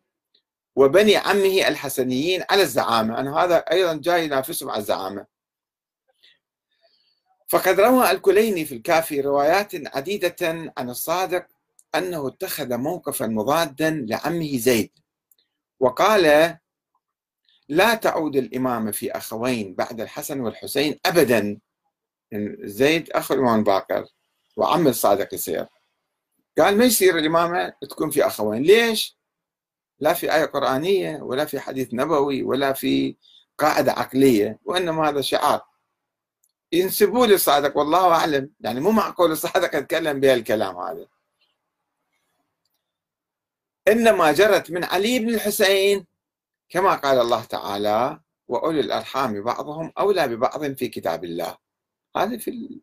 وبني 0.76 1.16
عمه 1.16 1.68
الحسنيين 1.68 2.44
على 2.50 2.62
الزعامة. 2.62 3.20
أن 3.20 3.28
هذا 3.28 3.58
أيضا 3.58 3.94
جاي 3.94 4.26
ينافسهم 4.26 4.70
على 4.70 4.80
الزعامة. 4.80 5.26
فقد 7.50 7.80
روى 7.80 8.12
الكليني 8.12 8.66
في 8.66 8.76
الكافي 8.76 9.22
روايات 9.22 9.96
عديدة 9.96 10.36
عن 10.78 10.90
الصادق 10.90 11.46
أنه 11.96 12.28
اتخذ 12.28 12.78
موقفا 12.78 13.28
مضادا 13.28 13.90
لعمه 13.90 14.58
زيد. 14.58 14.92
وقال 15.80 16.58
لا 17.74 17.96
تعود 17.96 18.36
الإمامة 18.36 18.92
في 18.92 19.12
أخوين 19.12 19.76
بعد 19.76 20.02
الحسن 20.02 20.40
والحسين 20.40 21.00
أبدا. 21.06 21.60
زيد 22.64 23.10
أخو 23.12 23.34
الإمام 23.34 23.64
باكر 23.64 24.06
وعم 24.58 24.88
الصادق 24.88 25.34
يصير. 25.34 25.68
قال 26.58 26.78
ما 26.78 26.86
يصير 26.86 27.18
الإمامة 27.18 27.74
تكون 27.90 28.10
في 28.10 28.28
أخوين؟ 28.28 28.64
ليش؟ 28.64 29.18
لا 30.00 30.14
في 30.14 30.36
آية 30.36 30.46
قرآنية 30.46 31.18
ولا 31.22 31.46
في 31.46 31.60
حديث 31.60 31.94
نبوي 31.94 32.44
ولا 32.44 32.74
في 32.74 33.16
قاعدة 33.58 33.92
عقلية 33.92 34.60
وإنما 34.66 35.10
هذا 35.10 35.22
شعار. 35.22 35.62
ينسبوه 36.72 37.28
للصادق 37.28 37.78
والله 37.78 38.14
أعلم. 38.14 38.50
يعني 38.60 38.80
مو 38.80 38.92
معقول 38.92 39.32
الصادق 39.32 39.76
يتكلم 39.76 40.20
بهالكلام 40.20 40.78
هذا. 40.78 41.08
إنما 43.88 44.32
جرت 44.32 44.72
من 44.72 44.84
علي 44.84 45.20
بن 45.20 45.30
الحسين. 45.30 46.13
كما 46.74 46.96
قال 46.96 47.20
الله 47.20 47.44
تعالى 47.44 48.20
وأولي 48.48 48.80
الأرحام 48.80 49.44
بعضهم 49.44 49.92
أولى 49.98 50.28
ببعض 50.28 50.74
في 50.74 50.88
كتاب 50.88 51.24
الله. 51.24 51.58
هذه 52.18 52.38
في 52.38 52.80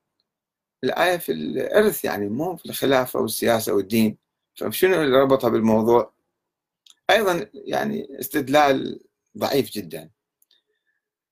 الآية 0.84 1.16
في 1.16 1.32
الإرث 1.32 2.04
يعني 2.04 2.28
مو 2.28 2.56
في 2.56 2.66
الخلافة 2.66 3.20
والسياسة 3.20 3.74
والدين. 3.74 4.18
فشنو 4.54 5.02
اللي 5.02 5.16
ربطها 5.16 5.50
بالموضوع؟ 5.50 6.14
أيضا 7.10 7.50
يعني 7.54 8.20
استدلال 8.20 9.00
ضعيف 9.38 9.70
جدا. 9.70 10.10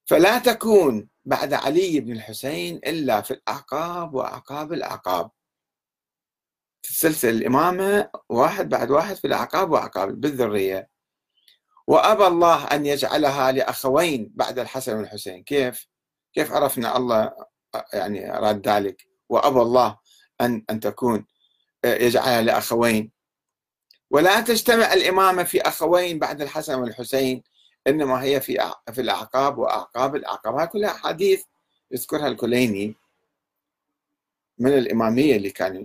فلا 0.05 0.39
تكون 0.39 1.09
بعد 1.25 1.53
علي 1.53 1.99
بن 1.99 2.11
الحسين 2.11 2.75
إلا 2.75 3.21
في 3.21 3.31
الأعقاب 3.31 4.13
وأعقاب 4.13 4.73
الأعقاب. 4.73 5.31
تسلسل 6.83 7.29
الإمامة 7.29 8.09
واحد 8.29 8.69
بعد 8.69 8.91
واحد 8.91 9.15
في 9.15 9.27
الأعقاب 9.27 9.71
وأعقاب 9.71 10.21
بالذرية. 10.21 10.98
وأبى 11.89 12.27
الله 12.27 12.65
أن 12.65 12.85
يجعلها 12.85 13.51
لأخوين 13.51 14.31
بعد 14.35 14.59
الحسن 14.59 14.97
والحسين. 14.97 15.43
كيف؟ 15.43 15.87
كيف 16.33 16.51
عرفنا 16.51 16.97
الله 16.97 17.33
يعني 17.93 18.37
أراد 18.37 18.67
ذلك؟ 18.67 19.07
وأبى 19.29 19.61
الله 19.61 19.97
أن 20.41 20.65
أن 20.69 20.79
تكون 20.79 21.25
يجعلها 21.85 22.41
لأخوين. 22.41 23.11
ولا 24.11 24.41
تجتمع 24.41 24.93
الإمامة 24.93 25.43
في 25.43 25.61
أخوين 25.61 26.19
بعد 26.19 26.41
الحسن 26.41 26.79
والحسين 26.79 27.43
إنما 27.87 28.23
هي 28.23 28.41
في 28.41 28.71
في 28.93 29.01
الأعقاب 29.01 29.57
وأعقاب 29.57 30.15
الأعقاب. 30.15 30.55
هاي 30.55 30.67
كلها 30.67 30.91
أحاديث 30.91 31.43
يذكرها 31.91 32.27
الكليني 32.27 32.95
من 34.57 34.77
الإمامية 34.77 35.35
اللي 35.35 35.49
كانوا 35.49 35.83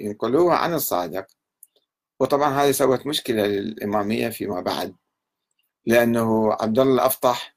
ينقلوها 0.00 0.56
عن 0.56 0.74
الصادق. 0.74 1.26
وطبعا 2.20 2.50
هذه 2.62 2.70
سوت 2.70 3.06
مشكلة 3.06 3.46
للإمامية 3.46 4.28
فيما 4.28 4.60
بعد. 4.60 4.96
لأنه 5.86 6.52
عبد 6.52 6.78
الله 6.78 6.94
الأفطح 6.94 7.56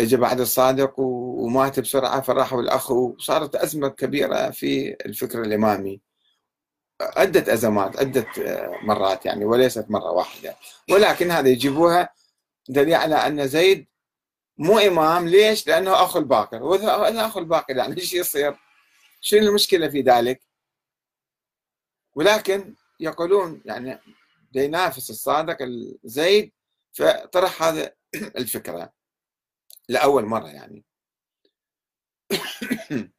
اجى 0.00 0.16
بعد 0.16 0.40
الصادق 0.40 1.00
ومات 1.00 1.80
بسرعة 1.80 2.20
فراحوا 2.20 2.62
الأخ 2.62 2.90
وصارت 2.90 3.56
أزمة 3.56 3.88
كبيرة 3.88 4.50
في 4.50 4.96
الفكر 5.06 5.42
الإمامي 5.42 6.00
عدة 7.00 7.52
أزمات 7.52 7.96
عدة 7.96 8.26
مرات 8.82 9.26
يعني 9.26 9.44
وليست 9.44 9.86
مرة 9.90 10.10
واحدة 10.10 10.56
ولكن 10.90 11.30
هذا 11.30 11.48
يجيبوها 11.48 12.08
دليل 12.68 12.94
على 12.94 13.14
أن 13.14 13.48
زيد 13.48 13.86
مو 14.58 14.78
إمام 14.78 15.28
ليش؟ 15.28 15.66
لأنه 15.66 15.92
أخو 15.92 16.18
الباقر 16.18 16.62
وإذا 16.62 17.26
أخو 17.26 17.38
الباقر 17.38 17.76
يعني 17.76 17.96
إيش 18.00 18.14
يصير؟ 18.14 18.56
شنو 19.20 19.48
المشكلة 19.48 19.88
في 19.88 20.00
ذلك؟ 20.00 20.42
ولكن 22.14 22.74
يقولون 23.00 23.62
يعني 23.64 24.00
ينافس 24.54 25.10
الصادق 25.10 25.56
زيد 26.04 26.52
فطرح 26.92 27.62
هذا 27.62 27.94
الفكرة 28.38 28.92
لأول 29.88 30.24
مرة 30.24 30.48
يعني. 30.48 30.84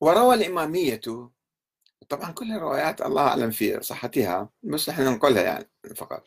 وروى 0.00 0.34
الإمامية 0.34 1.00
طبعا 2.08 2.30
كل 2.32 2.52
الروايات 2.52 3.02
الله 3.02 3.22
أعلم 3.28 3.50
في 3.50 3.82
صحتها 3.82 4.50
بس 4.62 4.88
إحنا 4.88 5.10
ننقلها 5.10 5.42
يعني 5.42 5.70
فقط. 5.96 6.24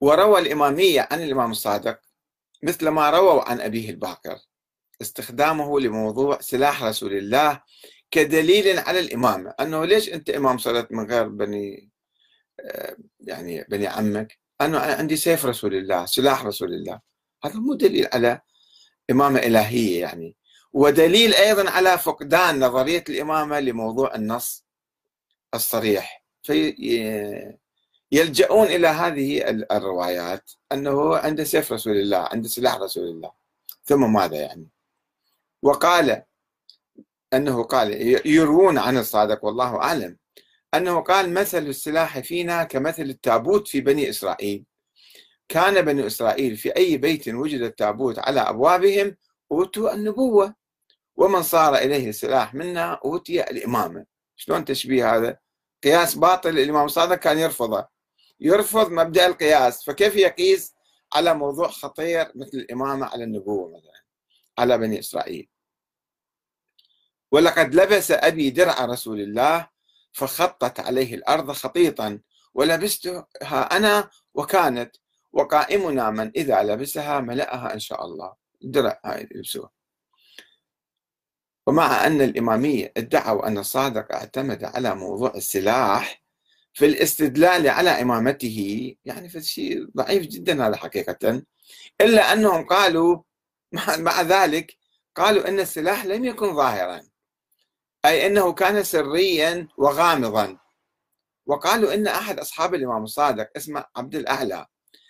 وروى 0.00 0.40
الإمامية 0.40 1.08
عن 1.10 1.22
الإمام 1.22 1.50
الصادق 1.50 2.00
مثل 2.62 2.88
ما 2.88 3.10
رووا 3.10 3.42
عن 3.50 3.60
أبيه 3.60 3.90
الباقر 3.90 4.38
استخدامه 5.02 5.80
لموضوع 5.80 6.40
سلاح 6.40 6.82
رسول 6.82 7.12
الله 7.12 7.62
كدليل 8.10 8.78
على 8.78 9.00
الإمامة 9.00 9.54
أنه 9.60 9.84
ليش 9.84 10.08
أنت 10.08 10.30
إمام 10.30 10.58
صلت 10.58 10.92
من 10.92 11.10
غير 11.10 11.28
بني 11.28 11.90
آه، 12.60 12.96
يعني 13.20 13.66
بني 13.68 13.86
عمك؟ 13.86 14.38
أنا 14.60 14.78
عندي 14.78 15.16
سيف 15.16 15.46
رسول 15.46 15.74
الله 15.74 16.06
سلاح 16.06 16.44
رسول 16.46 16.74
الله. 16.74 17.00
هذا 17.44 17.54
مو 17.54 17.74
دليل 17.74 18.08
على 18.12 18.40
إمامة 19.10 19.38
إلهية 19.38 20.00
يعني. 20.00 20.36
ودليل 20.72 21.34
أيضا 21.34 21.70
على 21.70 21.98
فقدان 21.98 22.64
نظرية 22.64 23.04
الإمامة 23.08 23.60
لموضوع 23.60 24.14
النص 24.14 24.64
الصريح. 25.54 26.24
في 26.42 26.74
يلجؤون 28.12 28.66
إلى 28.66 28.88
هذه 28.88 29.50
الروايات 29.72 30.50
أنه 30.72 31.16
عنده 31.16 31.44
سيف 31.44 31.72
رسول 31.72 31.96
الله 31.96 32.18
عنده 32.18 32.48
سلاح 32.48 32.76
رسول 32.76 33.04
الله. 33.04 33.32
ثم 33.84 34.12
ماذا 34.12 34.36
يعني؟ 34.36 34.68
وقال 35.62 36.22
أنه 37.34 37.62
قال 37.62 37.92
يروون 38.26 38.78
عن 38.78 38.98
الصادق 38.98 39.44
والله 39.44 39.76
أعلم. 39.76 40.16
أنه 40.74 41.00
قال 41.00 41.34
مثل 41.34 41.66
السلاح 41.66 42.18
فينا 42.18 42.64
كمثل 42.64 43.02
التابوت 43.02 43.68
في 43.68 43.80
بني 43.80 44.10
إسرائيل. 44.10 44.64
كان 45.48 45.82
بني 45.82 46.06
إسرائيل 46.06 46.56
في 46.56 46.76
أي 46.76 46.96
بيت 46.96 47.28
وجد 47.28 47.60
التابوت 47.60 48.18
على 48.18 48.40
أبوابهم 48.40 49.16
أوتوا 49.52 49.94
النبوة. 49.94 50.54
ومن 51.16 51.42
صار 51.42 51.74
إليه 51.74 52.08
السلاح 52.08 52.54
منا 52.54 53.00
أوتي 53.04 53.50
الإمامة. 53.50 54.04
شلون 54.36 54.64
تشبيه 54.64 55.16
هذا؟ 55.16 55.38
قياس 55.84 56.14
باطل 56.14 56.58
الإمام 56.58 56.84
الصادق 56.84 57.14
كان 57.14 57.38
يرفضه. 57.38 57.88
يرفض 58.40 58.90
مبدأ 58.90 59.26
القياس. 59.26 59.84
فكيف 59.84 60.16
يقيس 60.16 60.74
على 61.14 61.34
موضوع 61.34 61.68
خطير 61.68 62.32
مثل 62.34 62.58
الإمامة 62.58 63.06
على 63.06 63.24
النبوة 63.24 63.76
مثلا 63.76 64.02
على 64.58 64.78
بني 64.78 64.98
إسرائيل؟ 64.98 65.48
ولقد 67.32 67.74
لبس 67.74 68.10
أبي 68.10 68.50
درع 68.50 68.84
رسول 68.84 69.20
الله 69.20 69.68
فخطت 70.12 70.80
عليه 70.80 71.14
الأرض 71.14 71.52
خطيطا 71.52 72.20
ولبستها 72.54 73.76
أنا 73.76 74.10
وكانت 74.34 74.96
وقائمنا 75.32 76.10
من 76.10 76.30
إذا 76.36 76.62
لبسها 76.62 77.20
ملأها 77.20 77.74
إن 77.74 77.78
شاء 77.78 78.04
الله. 78.04 78.34
درع 78.62 79.00
هاي 79.04 79.28
يلبسوها 79.34 79.70
ومع 81.66 82.06
أن 82.06 82.20
الإمامية 82.22 82.92
ادعوا 82.96 83.46
أن 83.48 83.58
الصادق 83.58 84.12
اعتمد 84.12 84.64
على 84.64 84.94
موضوع 84.94 85.34
السلاح 85.34 86.22
في 86.72 86.86
الاستدلال 86.86 87.68
على 87.68 87.90
إمامته 87.90 88.94
يعني 89.04 89.28
في 89.28 89.40
شيء 89.40 89.86
ضعيف 89.96 90.26
جدا 90.26 90.66
هذا 90.66 90.76
حقيقة 90.76 91.42
إلا 92.00 92.32
أنهم 92.32 92.66
قالوا 92.66 93.22
مع 93.98 94.22
ذلك 94.22 94.76
قالوا 95.16 95.48
أن 95.48 95.60
السلاح 95.60 96.04
لم 96.04 96.24
يكن 96.24 96.56
ظاهرا. 96.56 97.07
أي 98.04 98.26
أنه 98.26 98.52
كان 98.52 98.84
سريا 98.84 99.68
وغامضا. 99.76 100.58
وقالوا 101.46 101.94
أن 101.94 102.06
أحد 102.06 102.38
أصحاب 102.38 102.74
الإمام 102.74 103.04
الصادق 103.04 103.50
اسمه 103.56 103.84
عبد 103.96 104.14
الأعلى 104.14 104.66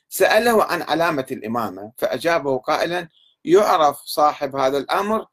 سأله 0.09 0.65
عن 0.65 0.83
علامة 0.83 1.27
الإمامة 1.31 1.93
فأجابه 1.99 2.59
قائلا 2.59 3.09
يعرف 3.45 3.97
صاحب 4.01 4.57
هذا 4.57 4.79
الأمر 4.79 5.27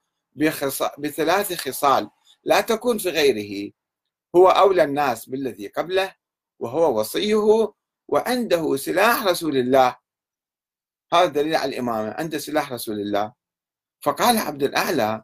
بثلاث 0.98 1.54
خصال 1.54 2.10
لا 2.44 2.62
تكون 2.62 2.98
في 2.98 3.10
غيره 3.10 3.72
هو 4.36 4.50
أولى 4.50 4.84
الناس 4.84 5.30
بالذي 5.30 5.68
قبله 5.68 6.16
وهو 6.60 7.00
وصيه 7.00 7.74
وعنده 8.08 8.76
سلاح 8.76 9.26
رسول 9.26 9.58
الله. 9.58 9.96
هذا 11.14 11.26
دليل 11.26 11.56
على 11.56 11.70
الإمامة 11.74 12.12
عنده 12.12 12.38
سلاح 12.38 12.72
رسول 12.72 13.00
الله. 13.00 13.34
فقال 14.02 14.38
عبد 14.38 14.64
الأعلى 14.64 15.24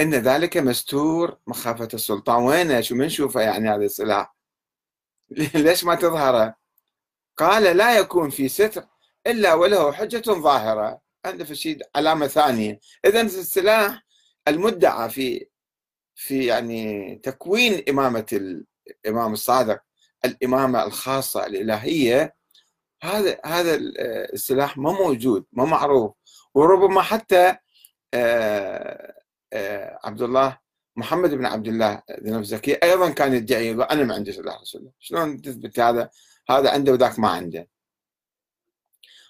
إن 0.00 0.14
ذلك 0.14 0.56
مستور 0.56 1.38
مخافة 1.46 1.88
السلطان. 1.94 2.42
وينه 2.42 2.80
شو 2.80 2.94
من 2.94 3.08
شوفه 3.08 3.40
يعني 3.40 3.70
هذا 3.70 3.84
السلاح؟ 3.84 4.36
ليش 5.54 5.84
ما 5.84 5.94
تظهره؟ 5.94 6.56
قال 7.36 7.76
لا 7.76 7.98
يكون 7.98 8.30
في 8.30 8.48
ستر 8.48 8.86
إلا 9.26 9.54
وله 9.54 9.92
حجة 9.92 10.22
ظاهرة. 10.32 11.00
عنده 11.24 11.44
في 11.44 11.54
شيء 11.54 11.78
علامة 11.96 12.26
ثانية. 12.26 12.80
إذا 13.04 13.20
السلاح 13.20 14.06
المدعى 14.48 15.10
في 15.10 15.48
في 16.14 16.46
يعني 16.46 17.16
تكوين 17.22 17.82
إمامة 17.88 18.26
الإمام 18.88 19.32
الصادق 19.32 19.80
الإمامة 20.24 20.84
الخاصة 20.84 21.46
الإلهية 21.46 22.36
هذا 23.02 23.38
هذا 23.44 23.74
السلاح 24.34 24.78
ما 24.78 24.92
موجود 24.92 25.44
ما 25.52 25.64
معروف. 25.64 26.12
وربما 26.54 27.02
حتى 27.02 27.48
آه، 27.48 27.56
آه، 28.14 29.14
عبد 30.04 30.22
الله 30.22 30.58
محمد 30.96 31.34
بن 31.34 31.46
عبد 31.46 31.68
الله 31.68 32.02
ذنب 32.22 32.42
زكي 32.42 32.74
أيضا 32.74 33.10
كان 33.10 33.34
يدعي 33.34 33.72
أنا 33.72 34.04
ما 34.04 34.14
عندي 34.14 34.32
سلاح 34.32 34.60
رسول 34.60 34.80
الله. 34.80 34.92
شلون 35.00 35.42
تثبت 35.42 35.80
هذا؟ 35.80 36.10
هذا 36.50 36.70
عنده 36.70 36.92
وذاك 36.92 37.18
ما 37.18 37.28
عنده. 37.28 37.68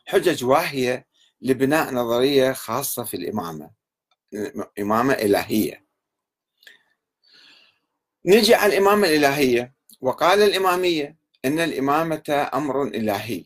حجج 0.06 0.44
واهية 0.44 1.06
لبناء 1.40 1.94
نظرية 1.94 2.52
خاصة 2.52 3.04
في 3.04 3.14
الإمامة 3.16 3.70
إمامة 4.78 5.14
إلهية. 5.14 5.86
نجي 8.26 8.54
على 8.54 8.72
الإمامة 8.72 9.08
الإلهية 9.08 9.74
وقال 10.00 10.42
الإمامية 10.42 11.16
إن 11.44 11.58
الإمامة 11.58 12.48
أمر 12.54 12.82
إلهي 12.82 13.44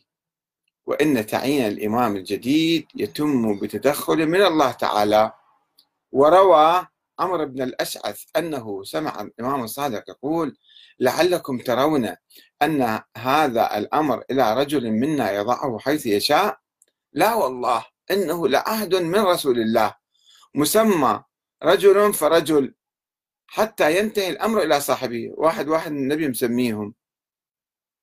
وإن 0.86 1.26
تعيين 1.26 1.66
الإمام 1.66 2.16
الجديد 2.16 2.86
يتم 2.94 3.58
بتدخل 3.58 4.26
من 4.26 4.42
الله 4.42 4.72
تعالى 4.72 5.32
وروى 6.12 6.86
عمرو 7.18 7.46
بن 7.46 7.62
الأشعث 7.62 8.24
أنه 8.36 8.84
سمع 8.84 9.20
الإمام 9.20 9.62
الصادق 9.62 10.10
يقول 10.10 10.56
لعلكم 11.00 11.58
ترون 11.58 12.14
أن 12.62 13.00
هذا 13.16 13.78
الأمر 13.78 14.24
إلى 14.30 14.54
رجل 14.54 14.90
منا 14.90 15.32
يضعه 15.32 15.78
حيث 15.78 16.06
يشاء؟ 16.06 16.58
لا 17.12 17.34
والله 17.34 17.84
إنه 18.10 18.48
لعهد 18.48 18.94
من 18.94 19.18
رسول 19.20 19.58
الله. 19.58 19.94
مسمى 20.54 21.24
رجل 21.62 22.14
فرجل 22.14 22.74
حتى 23.46 23.98
ينتهي 23.98 24.30
الأمر 24.30 24.62
إلى 24.62 24.80
صاحبه. 24.80 25.30
واحد 25.34 25.68
واحد 25.68 25.90
النبي 25.92 26.28
مسميهم. 26.28 26.94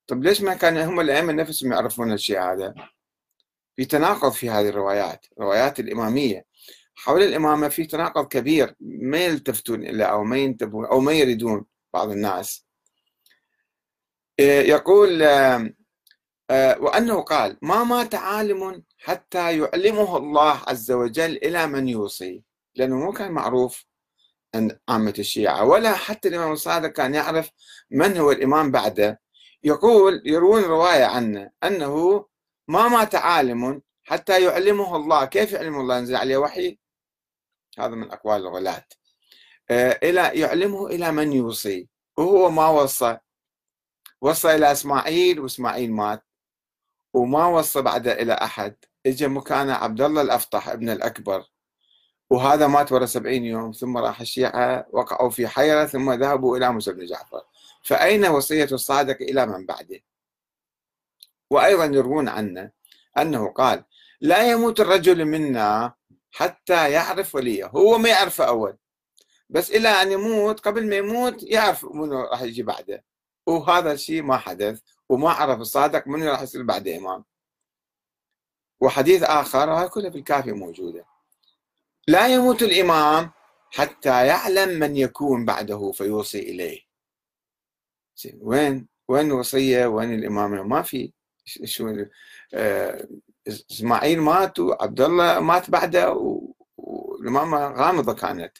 طب 0.06 0.22
ليش 0.22 0.40
ما 0.42 0.54
كان 0.54 0.76
هم 0.76 1.00
الأئمة 1.00 1.32
نفسهم 1.32 1.72
يعرفون 1.72 2.12
الشيء 2.12 2.40
هذا؟ 2.40 2.74
في 3.76 3.84
تناقض 3.84 4.32
في 4.32 4.50
هذه 4.50 4.68
الروايات 4.68 5.26
روايات 5.40 5.80
الإمامية. 5.80 6.47
حول 6.98 7.22
الإمامة 7.22 7.68
في 7.68 7.84
تناقض 7.86 8.26
كبير 8.28 8.74
ما 8.80 9.18
يلتفتون 9.18 9.82
إليه 9.82 10.04
أو 10.04 10.24
ما 10.24 10.36
ينتبهون 10.36 10.86
أو 10.86 11.00
ما 11.00 11.12
يريدون 11.12 11.64
بعض 11.94 12.10
الناس. 12.10 12.66
إيه، 14.40 14.68
يقول 14.68 15.22
آه، 16.50 16.78
وأنه 16.80 17.20
قال 17.22 17.56
ما 17.62 17.84
مات 17.84 18.14
عالم 18.14 18.82
حتى 18.98 19.58
يعلمه 19.58 20.16
الله 20.16 20.62
عز 20.66 20.90
وجل 20.92 21.36
إلى 21.36 21.66
من 21.66 21.88
يوصي 21.88 22.42
لأنه 22.74 22.96
مو 22.96 23.12
كان 23.12 23.32
معروف 23.32 23.84
عند 24.54 24.80
عامة 24.88 25.14
الشيعة 25.18 25.64
ولا 25.64 25.92
حتى 25.94 26.28
الإمام 26.28 26.52
الصادق 26.52 26.88
كان 26.88 27.14
يعرف 27.14 27.50
من 27.90 28.16
هو 28.16 28.32
الإمام 28.32 28.70
بعده. 28.70 29.20
يقول 29.64 30.22
يروون 30.26 30.62
رواية 30.62 31.04
عنه 31.04 31.50
أنه 31.64 32.26
ما 32.68 32.88
مات 32.88 33.14
عالم 33.14 33.82
حتى 34.04 34.44
يعلمه 34.44 34.96
الله. 34.96 35.24
كيف 35.24 35.52
يعلمه 35.52 35.80
الله؟ 35.80 35.98
ينزل 35.98 36.16
عليه 36.16 36.36
وحي؟ 36.36 36.78
هذا 37.80 37.94
من 37.94 38.10
أقوال 38.12 38.40
الغلاة. 38.40 38.84
آه، 39.70 39.98
إلى 40.02 40.40
يعلمه 40.40 40.86
إلى 40.86 41.12
من 41.12 41.32
يوصي. 41.32 41.88
وهو 42.16 42.50
ما 42.50 42.68
وصى. 42.68 43.18
وصى 44.20 44.54
إلى 44.54 44.72
إسماعيل 44.72 45.40
وإسماعيل 45.40 45.92
مات. 45.92 46.24
وما 47.14 47.46
وصى 47.46 47.82
بعد 47.82 48.08
إلى 48.08 48.32
أحد. 48.32 48.76
اجى 49.06 49.28
مكانه 49.28 49.72
عبد 49.72 50.00
الله 50.00 50.22
الأفطح 50.22 50.68
ابن 50.68 50.90
الأكبر. 50.90 51.44
وهذا 52.30 52.66
مات 52.66 52.92
ورا 52.92 53.06
سبعين 53.06 53.44
يوم. 53.44 53.72
ثم 53.72 53.96
راح 53.96 54.20
الشيعة 54.20 54.86
وقعوا 54.90 55.30
في 55.30 55.48
حيرة 55.48 55.86
ثم 55.86 56.12
ذهبوا 56.12 56.56
إلى 56.56 56.72
موسى 56.72 56.92
بن 56.92 57.06
جعفر. 57.06 57.42
فأين 57.82 58.26
وصية 58.26 58.68
الصادق 58.72 59.16
إلى 59.20 59.46
من 59.46 59.66
بعده؟ 59.66 60.00
وأيضا 61.50 61.84
يروون 61.84 62.28
عنه 62.28 62.70
أنه 63.18 63.48
قال 63.52 63.84
لا 64.20 64.50
يموت 64.50 64.80
الرجل 64.80 65.24
منا 65.24 65.94
حتى 66.30 66.90
يعرف 66.92 67.34
وليه. 67.34 67.66
هو 67.66 67.98
ما 67.98 68.08
يعرفه 68.08 68.44
أول. 68.44 68.76
بس 69.50 69.70
إلى 69.70 69.88
أن 69.88 70.12
يموت 70.12 70.60
قبل 70.60 70.88
ما 70.88 70.96
يموت 70.96 71.42
يعرف 71.42 71.84
منو 71.84 72.20
راح 72.22 72.42
يجي 72.42 72.62
بعده. 72.62 73.04
وهذا 73.46 73.92
الشيء 73.92 74.22
ما 74.22 74.36
حدث 74.36 74.80
وما 75.08 75.30
عرف 75.30 75.60
الصادق 75.60 76.06
منو 76.06 76.30
راح 76.30 76.42
يصير 76.42 76.62
بعده 76.62 76.96
إمام. 76.96 77.24
وحديث 78.80 79.22
آخر 79.22 79.70
هاي 79.70 79.88
كلها 79.88 80.10
في 80.10 80.18
الكافي 80.18 80.52
موجودة. 80.52 81.04
لا 82.08 82.28
يموت 82.28 82.62
الإمام 82.62 83.30
حتى 83.70 84.26
يعلم 84.26 84.78
من 84.78 84.96
يكون 84.96 85.44
بعده 85.44 85.92
فيوصي 85.92 86.38
إليه. 86.38 86.80
وين 88.40 88.88
وين 89.08 89.26
الوصية؟ 89.26 89.86
وين 89.86 90.14
الإمامة؟ 90.14 90.62
ما 90.62 90.82
في. 90.82 91.12
شو 91.44 92.06
آه 92.54 93.08
إسماعيل 93.48 94.20
مات 94.20 94.58
وعبد 94.58 95.00
الله 95.00 95.40
مات 95.40 95.70
بعده 95.70 96.12
والامامه 96.76 97.58
غامضة 97.58 98.14
كانت. 98.14 98.58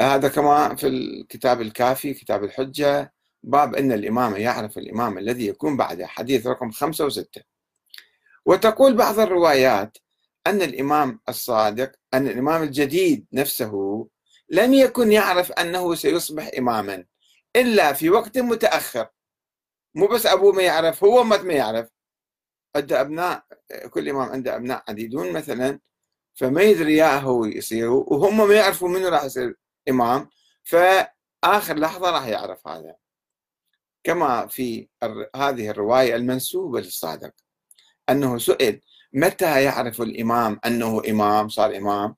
هذا 0.00 0.28
كما 0.28 0.74
في 0.74 0.86
الكتاب 0.86 1.60
الكافي 1.60 2.14
كتاب 2.14 2.44
الحجة 2.44 3.14
باب 3.42 3.74
إن 3.74 3.92
الامام 3.92 4.36
يعرف 4.36 4.78
الإمام 4.78 5.18
الذي 5.18 5.46
يكون 5.46 5.76
بعده 5.76 6.06
حديث 6.06 6.46
رقم 6.46 6.70
خمسة 6.70 7.04
وستة. 7.06 7.42
وتقول 8.46 8.96
بعض 8.96 9.18
الروايات 9.18 9.98
أن 10.46 10.62
الإمام 10.62 11.20
الصادق 11.28 11.92
أن 12.14 12.28
الإمام 12.28 12.62
الجديد 12.62 13.26
نفسه 13.32 14.06
لم 14.48 14.74
يكن 14.74 15.12
يعرف 15.12 15.52
أنه 15.52 15.94
سيصبح 15.94 16.50
اماما 16.58 17.04
إلا 17.56 17.92
في 17.92 18.10
وقت 18.10 18.38
متأخر. 18.38 19.08
مو 19.94 20.06
بس 20.06 20.26
أبوه 20.26 20.52
ما 20.52 20.62
يعرف 20.62 21.04
هو 21.04 21.24
ما 21.24 21.36
يعرف. 21.36 21.88
عنده 22.76 23.00
أبناء 23.00 23.44
كل 23.90 24.08
إمام 24.08 24.28
عنده 24.28 24.56
أبناء 24.56 24.84
عديدون 24.88 25.32
مثلا 25.32 25.80
فما 26.34 26.62
يدري 26.62 26.96
يا 26.96 27.18
هو 27.18 27.44
يصيروا 27.44 28.04
وهم 28.06 28.48
ما 28.48 28.54
يعرفوا 28.54 28.88
منو 28.88 29.08
راح 29.08 29.24
يصير 29.24 29.56
إمام 29.88 30.28
فآخر 30.62 31.78
لحظة 31.78 32.10
راح 32.10 32.26
يعرف 32.26 32.68
هذا. 32.68 32.96
كما 34.04 34.46
في 34.46 34.88
هذه 35.36 35.70
الرواية 35.70 36.16
المنسوبة 36.16 36.80
للصادق 36.80 37.32
أنه 38.08 38.38
سئل 38.38 38.80
متى 39.12 39.62
يعرف 39.64 40.00
الإمام 40.02 40.60
أنه 40.66 41.02
إمام 41.08 41.48
صار 41.48 41.76
إمام؟ 41.76 42.16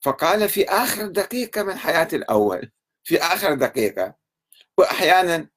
فقال 0.00 0.48
في 0.48 0.68
آخر 0.68 1.06
دقيقة 1.06 1.62
من 1.62 1.74
حياة 1.78 2.08
الأول 2.12 2.72
في 3.04 3.18
آخر 3.18 3.54
دقيقة. 3.54 4.14
وأحيانا 4.78 5.48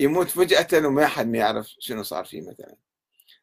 يموت 0.00 0.28
فجأة 0.28 0.86
وما 0.86 1.06
حد 1.06 1.26
ما 1.26 1.38
يعرف 1.38 1.66
شنو 1.78 2.02
صار 2.02 2.24
فيه 2.24 2.40
مثلا. 2.42 2.76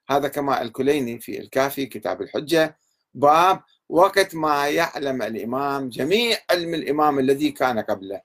هذا 0.09 0.27
كما 0.27 0.61
الكليني 0.61 1.19
في 1.19 1.39
الكافي 1.39 1.85
كتاب 1.85 2.21
الحجة 2.21 2.77
باب 3.13 3.61
وقت 3.89 4.35
ما 4.35 4.67
يعلم 4.69 5.21
الإمام 5.21 5.89
جميع 5.89 6.37
علم 6.51 6.73
الإمام 6.73 7.19
الذي 7.19 7.51
كان 7.51 7.79
قبله. 7.79 8.21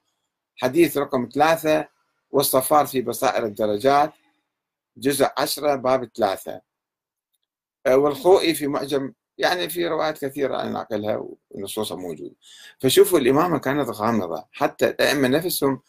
حديث 0.57 0.97
رقم 0.99 1.29
ثلاثة 1.35 1.89
والصفار 2.31 2.87
في 2.87 3.03
بصائر 3.03 3.47
الدرجات 3.47 4.13
جزء 4.97 5.27
عشرة 5.39 5.75
باب 5.75 6.11
ثلاثة. 6.17 6.61
آه، 7.87 7.97
والخوئي 7.97 8.55
في 8.55 8.67
معجم 8.67 9.13
يعني 9.39 9.69
في 9.69 9.89
روايات 9.89 10.25
كثيرة 10.25 10.63
أنا 10.63 10.71
ناقلها 10.71 11.29
ونصوصها 11.51 11.97
موجودة. 11.97 12.35
فشوفوا 12.81 13.19
الإمامة 13.19 13.59
كانت 13.59 13.89
غامضة 13.89 14.45
حتى 14.53 14.89
الأئمة 14.89 15.29
نفسهم 15.29 15.81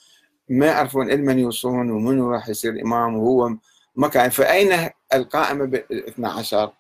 ما 0.50 0.66
يعرفون 0.66 1.10
لمن 1.10 1.40
يوصون 1.40 1.92
ومنو 1.92 2.32
راح 2.32 2.50
يصير 2.50 2.82
إمام 2.82 3.18
وهو 3.18 3.58
ما 3.96 4.08
كان 4.08 4.30
فأين 4.30 4.90
القائمة 5.14 5.66
بالاثنى 5.66 6.28
عشر؟ 6.28 6.74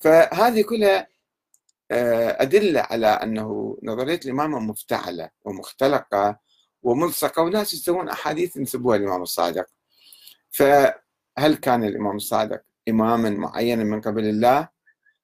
فهذه 0.00 0.62
كلها 0.62 1.06
آه، 1.90 2.42
أدلة 2.42 2.80
على 2.80 3.06
أنه 3.06 3.78
نظرية 3.82 4.20
الإمامة 4.24 4.58
مفتعلة 4.58 5.30
ومختلقة 5.44 6.38
وملصقة 6.82 7.42
وناس 7.42 7.74
يسوون 7.74 8.08
أحاديث 8.08 8.56
ينسبوها 8.56 8.98
للإمام 8.98 9.22
الصادق. 9.22 9.66
فهل 10.50 11.54
كان 11.62 11.84
الإمام 11.84 12.16
الصادق 12.16 12.62
إماما 12.88 13.30
معينا 13.30 13.84
من 13.84 14.00
قبل 14.00 14.24
الله؟ 14.24 14.68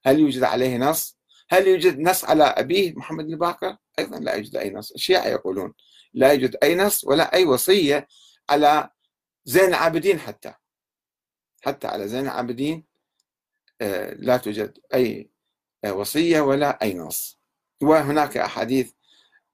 هل 0.06 0.18
يوجد 0.18 0.42
عليه 0.42 0.76
نص؟ 0.76 1.16
هل 1.48 1.66
يوجد 1.68 2.00
نص 2.00 2.24
على 2.24 2.44
أبيه 2.44 2.92
محمد 2.94 3.24
الباقر 3.24 3.76
أيضا 3.98 4.18
لا 4.18 4.34
يوجد 4.34 4.56
أي 4.56 4.70
نص. 4.70 4.92
الشيعة 4.92 5.26
يقولون 5.26 5.74
لا 6.14 6.32
يوجد 6.32 6.56
أي 6.62 6.74
نص 6.76 7.04
ولا 7.04 7.34
أي 7.34 7.44
وصية 7.44 8.08
على 8.50 8.90
زين 9.44 9.68
العابدين 9.68 10.20
حتى. 10.20 10.54
حتى 11.66 11.86
على 11.86 12.08
زين 12.08 12.20
العابدين 12.20 12.84
آه، 13.80 14.14
لا 14.14 14.36
توجد 14.36 14.78
أي 14.94 15.30
آه، 15.84 15.92
وصية 15.92 16.40
ولا 16.40 16.82
أي 16.82 16.94
نص. 16.94 17.38
وهناك 17.82 18.36
أحاديث 18.36 18.92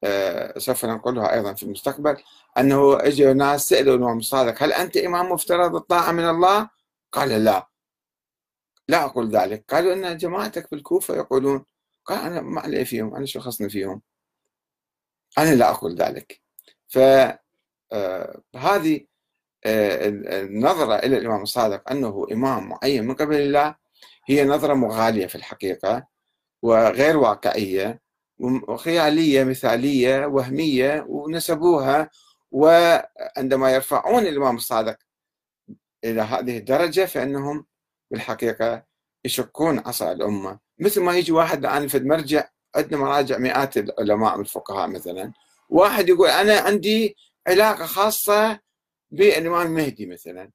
آه، 0.04 0.58
سوف 0.58 0.84
ننقلها 0.84 1.34
أيضا 1.34 1.54
في 1.54 1.62
المستقبل 1.62 2.16
أنه 2.58 3.00
اجوا 3.00 3.32
ناس 3.32 3.68
سألوا 3.68 3.96
الإمام 3.96 4.18
الصادق 4.18 4.62
هل 4.62 4.72
أنت 4.72 4.96
إمام 4.96 5.32
مفترض 5.32 5.74
الطاعة 5.76 6.12
من 6.12 6.28
الله؟ 6.28 6.70
قال 7.12 7.44
لا. 7.44 7.68
لا 8.88 9.04
أقول 9.04 9.30
ذلك. 9.30 9.64
قالوا 9.68 9.92
أن 9.94 10.16
جماعتك 10.16 10.66
في 10.68 10.74
الكوفة 10.74 11.16
يقولون. 11.16 11.64
قال 12.04 12.18
أنا 12.18 12.40
ما 12.40 12.60
علي 12.60 12.84
فيهم 12.84 13.14
أنا 13.16 13.26
شو 13.26 13.40
خصني 13.40 13.70
فيهم. 13.70 14.02
أنا 15.38 15.54
لا 15.54 15.70
أقول 15.70 15.94
ذلك. 15.94 16.42
فهذه 16.88 17.40
النظرة 19.66 20.94
إلى 20.94 21.18
الإمام 21.18 21.42
الصادق 21.42 21.90
أنه 21.90 22.26
إمام 22.32 22.68
معين 22.68 23.06
من 23.06 23.14
قبل 23.14 23.36
الله 23.36 23.74
هي 24.26 24.44
نظرة 24.44 24.74
مغالية 24.74 25.26
في 25.26 25.34
الحقيقة 25.34 26.06
وغير 26.62 27.16
واقعية 27.16 28.02
وخيالية 28.68 29.44
مثالية 29.44 30.26
وهمية 30.26 31.06
ونسبوها 31.08 32.10
وعندما 32.50 33.70
يرفعون 33.70 34.26
الإمام 34.26 34.56
الصادق 34.56 34.96
إلى 36.04 36.20
هذه 36.22 36.58
الدرجة 36.58 37.04
فإنهم 37.04 37.66
بالحقيقة 38.10 38.84
يشكون 39.24 39.78
عصا 39.78 40.12
الأمة. 40.12 40.58
مثل 40.78 41.00
ما 41.02 41.16
يجي 41.16 41.32
واحد 41.32 41.64
الآن 41.64 41.88
في 41.88 41.98
مرجع 41.98 42.44
عندنا 42.76 43.00
مراجع 43.00 43.38
مئات 43.38 43.76
العلماء 43.76 44.38
والفقهاء 44.38 44.88
مثلا 44.88 45.32
واحد 45.68 46.08
يقول 46.08 46.28
أنا 46.28 46.60
عندي 46.60 47.16
علاقة 47.46 47.86
خاصة 47.86 48.60
بالإمام 49.12 49.66
المهدي 49.66 50.06
مثلا. 50.06 50.50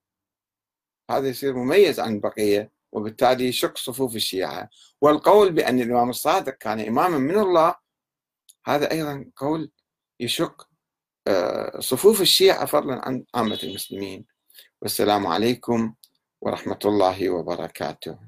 هذا 1.12 1.28
يصير 1.30 1.54
مميز 1.54 2.00
عن 2.00 2.14
البقية 2.16 2.72
وبالتالي 2.92 3.48
يشق 3.48 3.78
صفوف 3.78 4.16
الشيعة. 4.16 4.70
والقول 5.02 5.52
بأن 5.52 5.80
الإمام 5.82 6.10
الصادق 6.10 6.54
كان 6.54 6.80
إماما 6.80 7.18
من 7.18 7.40
الله 7.40 7.76
هذا 8.66 8.92
أيضا 8.92 9.32
قول 9.36 9.72
يشق 10.20 10.68
آه، 11.28 11.80
صفوف 11.80 12.22
الشيعة 12.22 12.66
فضلا 12.66 13.08
عن 13.08 13.26
عامة 13.36 13.60
المسلمين. 13.64 14.26
والسلام 14.82 15.28
عليكم 15.28 15.94
ورحمة 16.42 16.80
الله 16.86 17.30
وبركاته. 17.30 18.20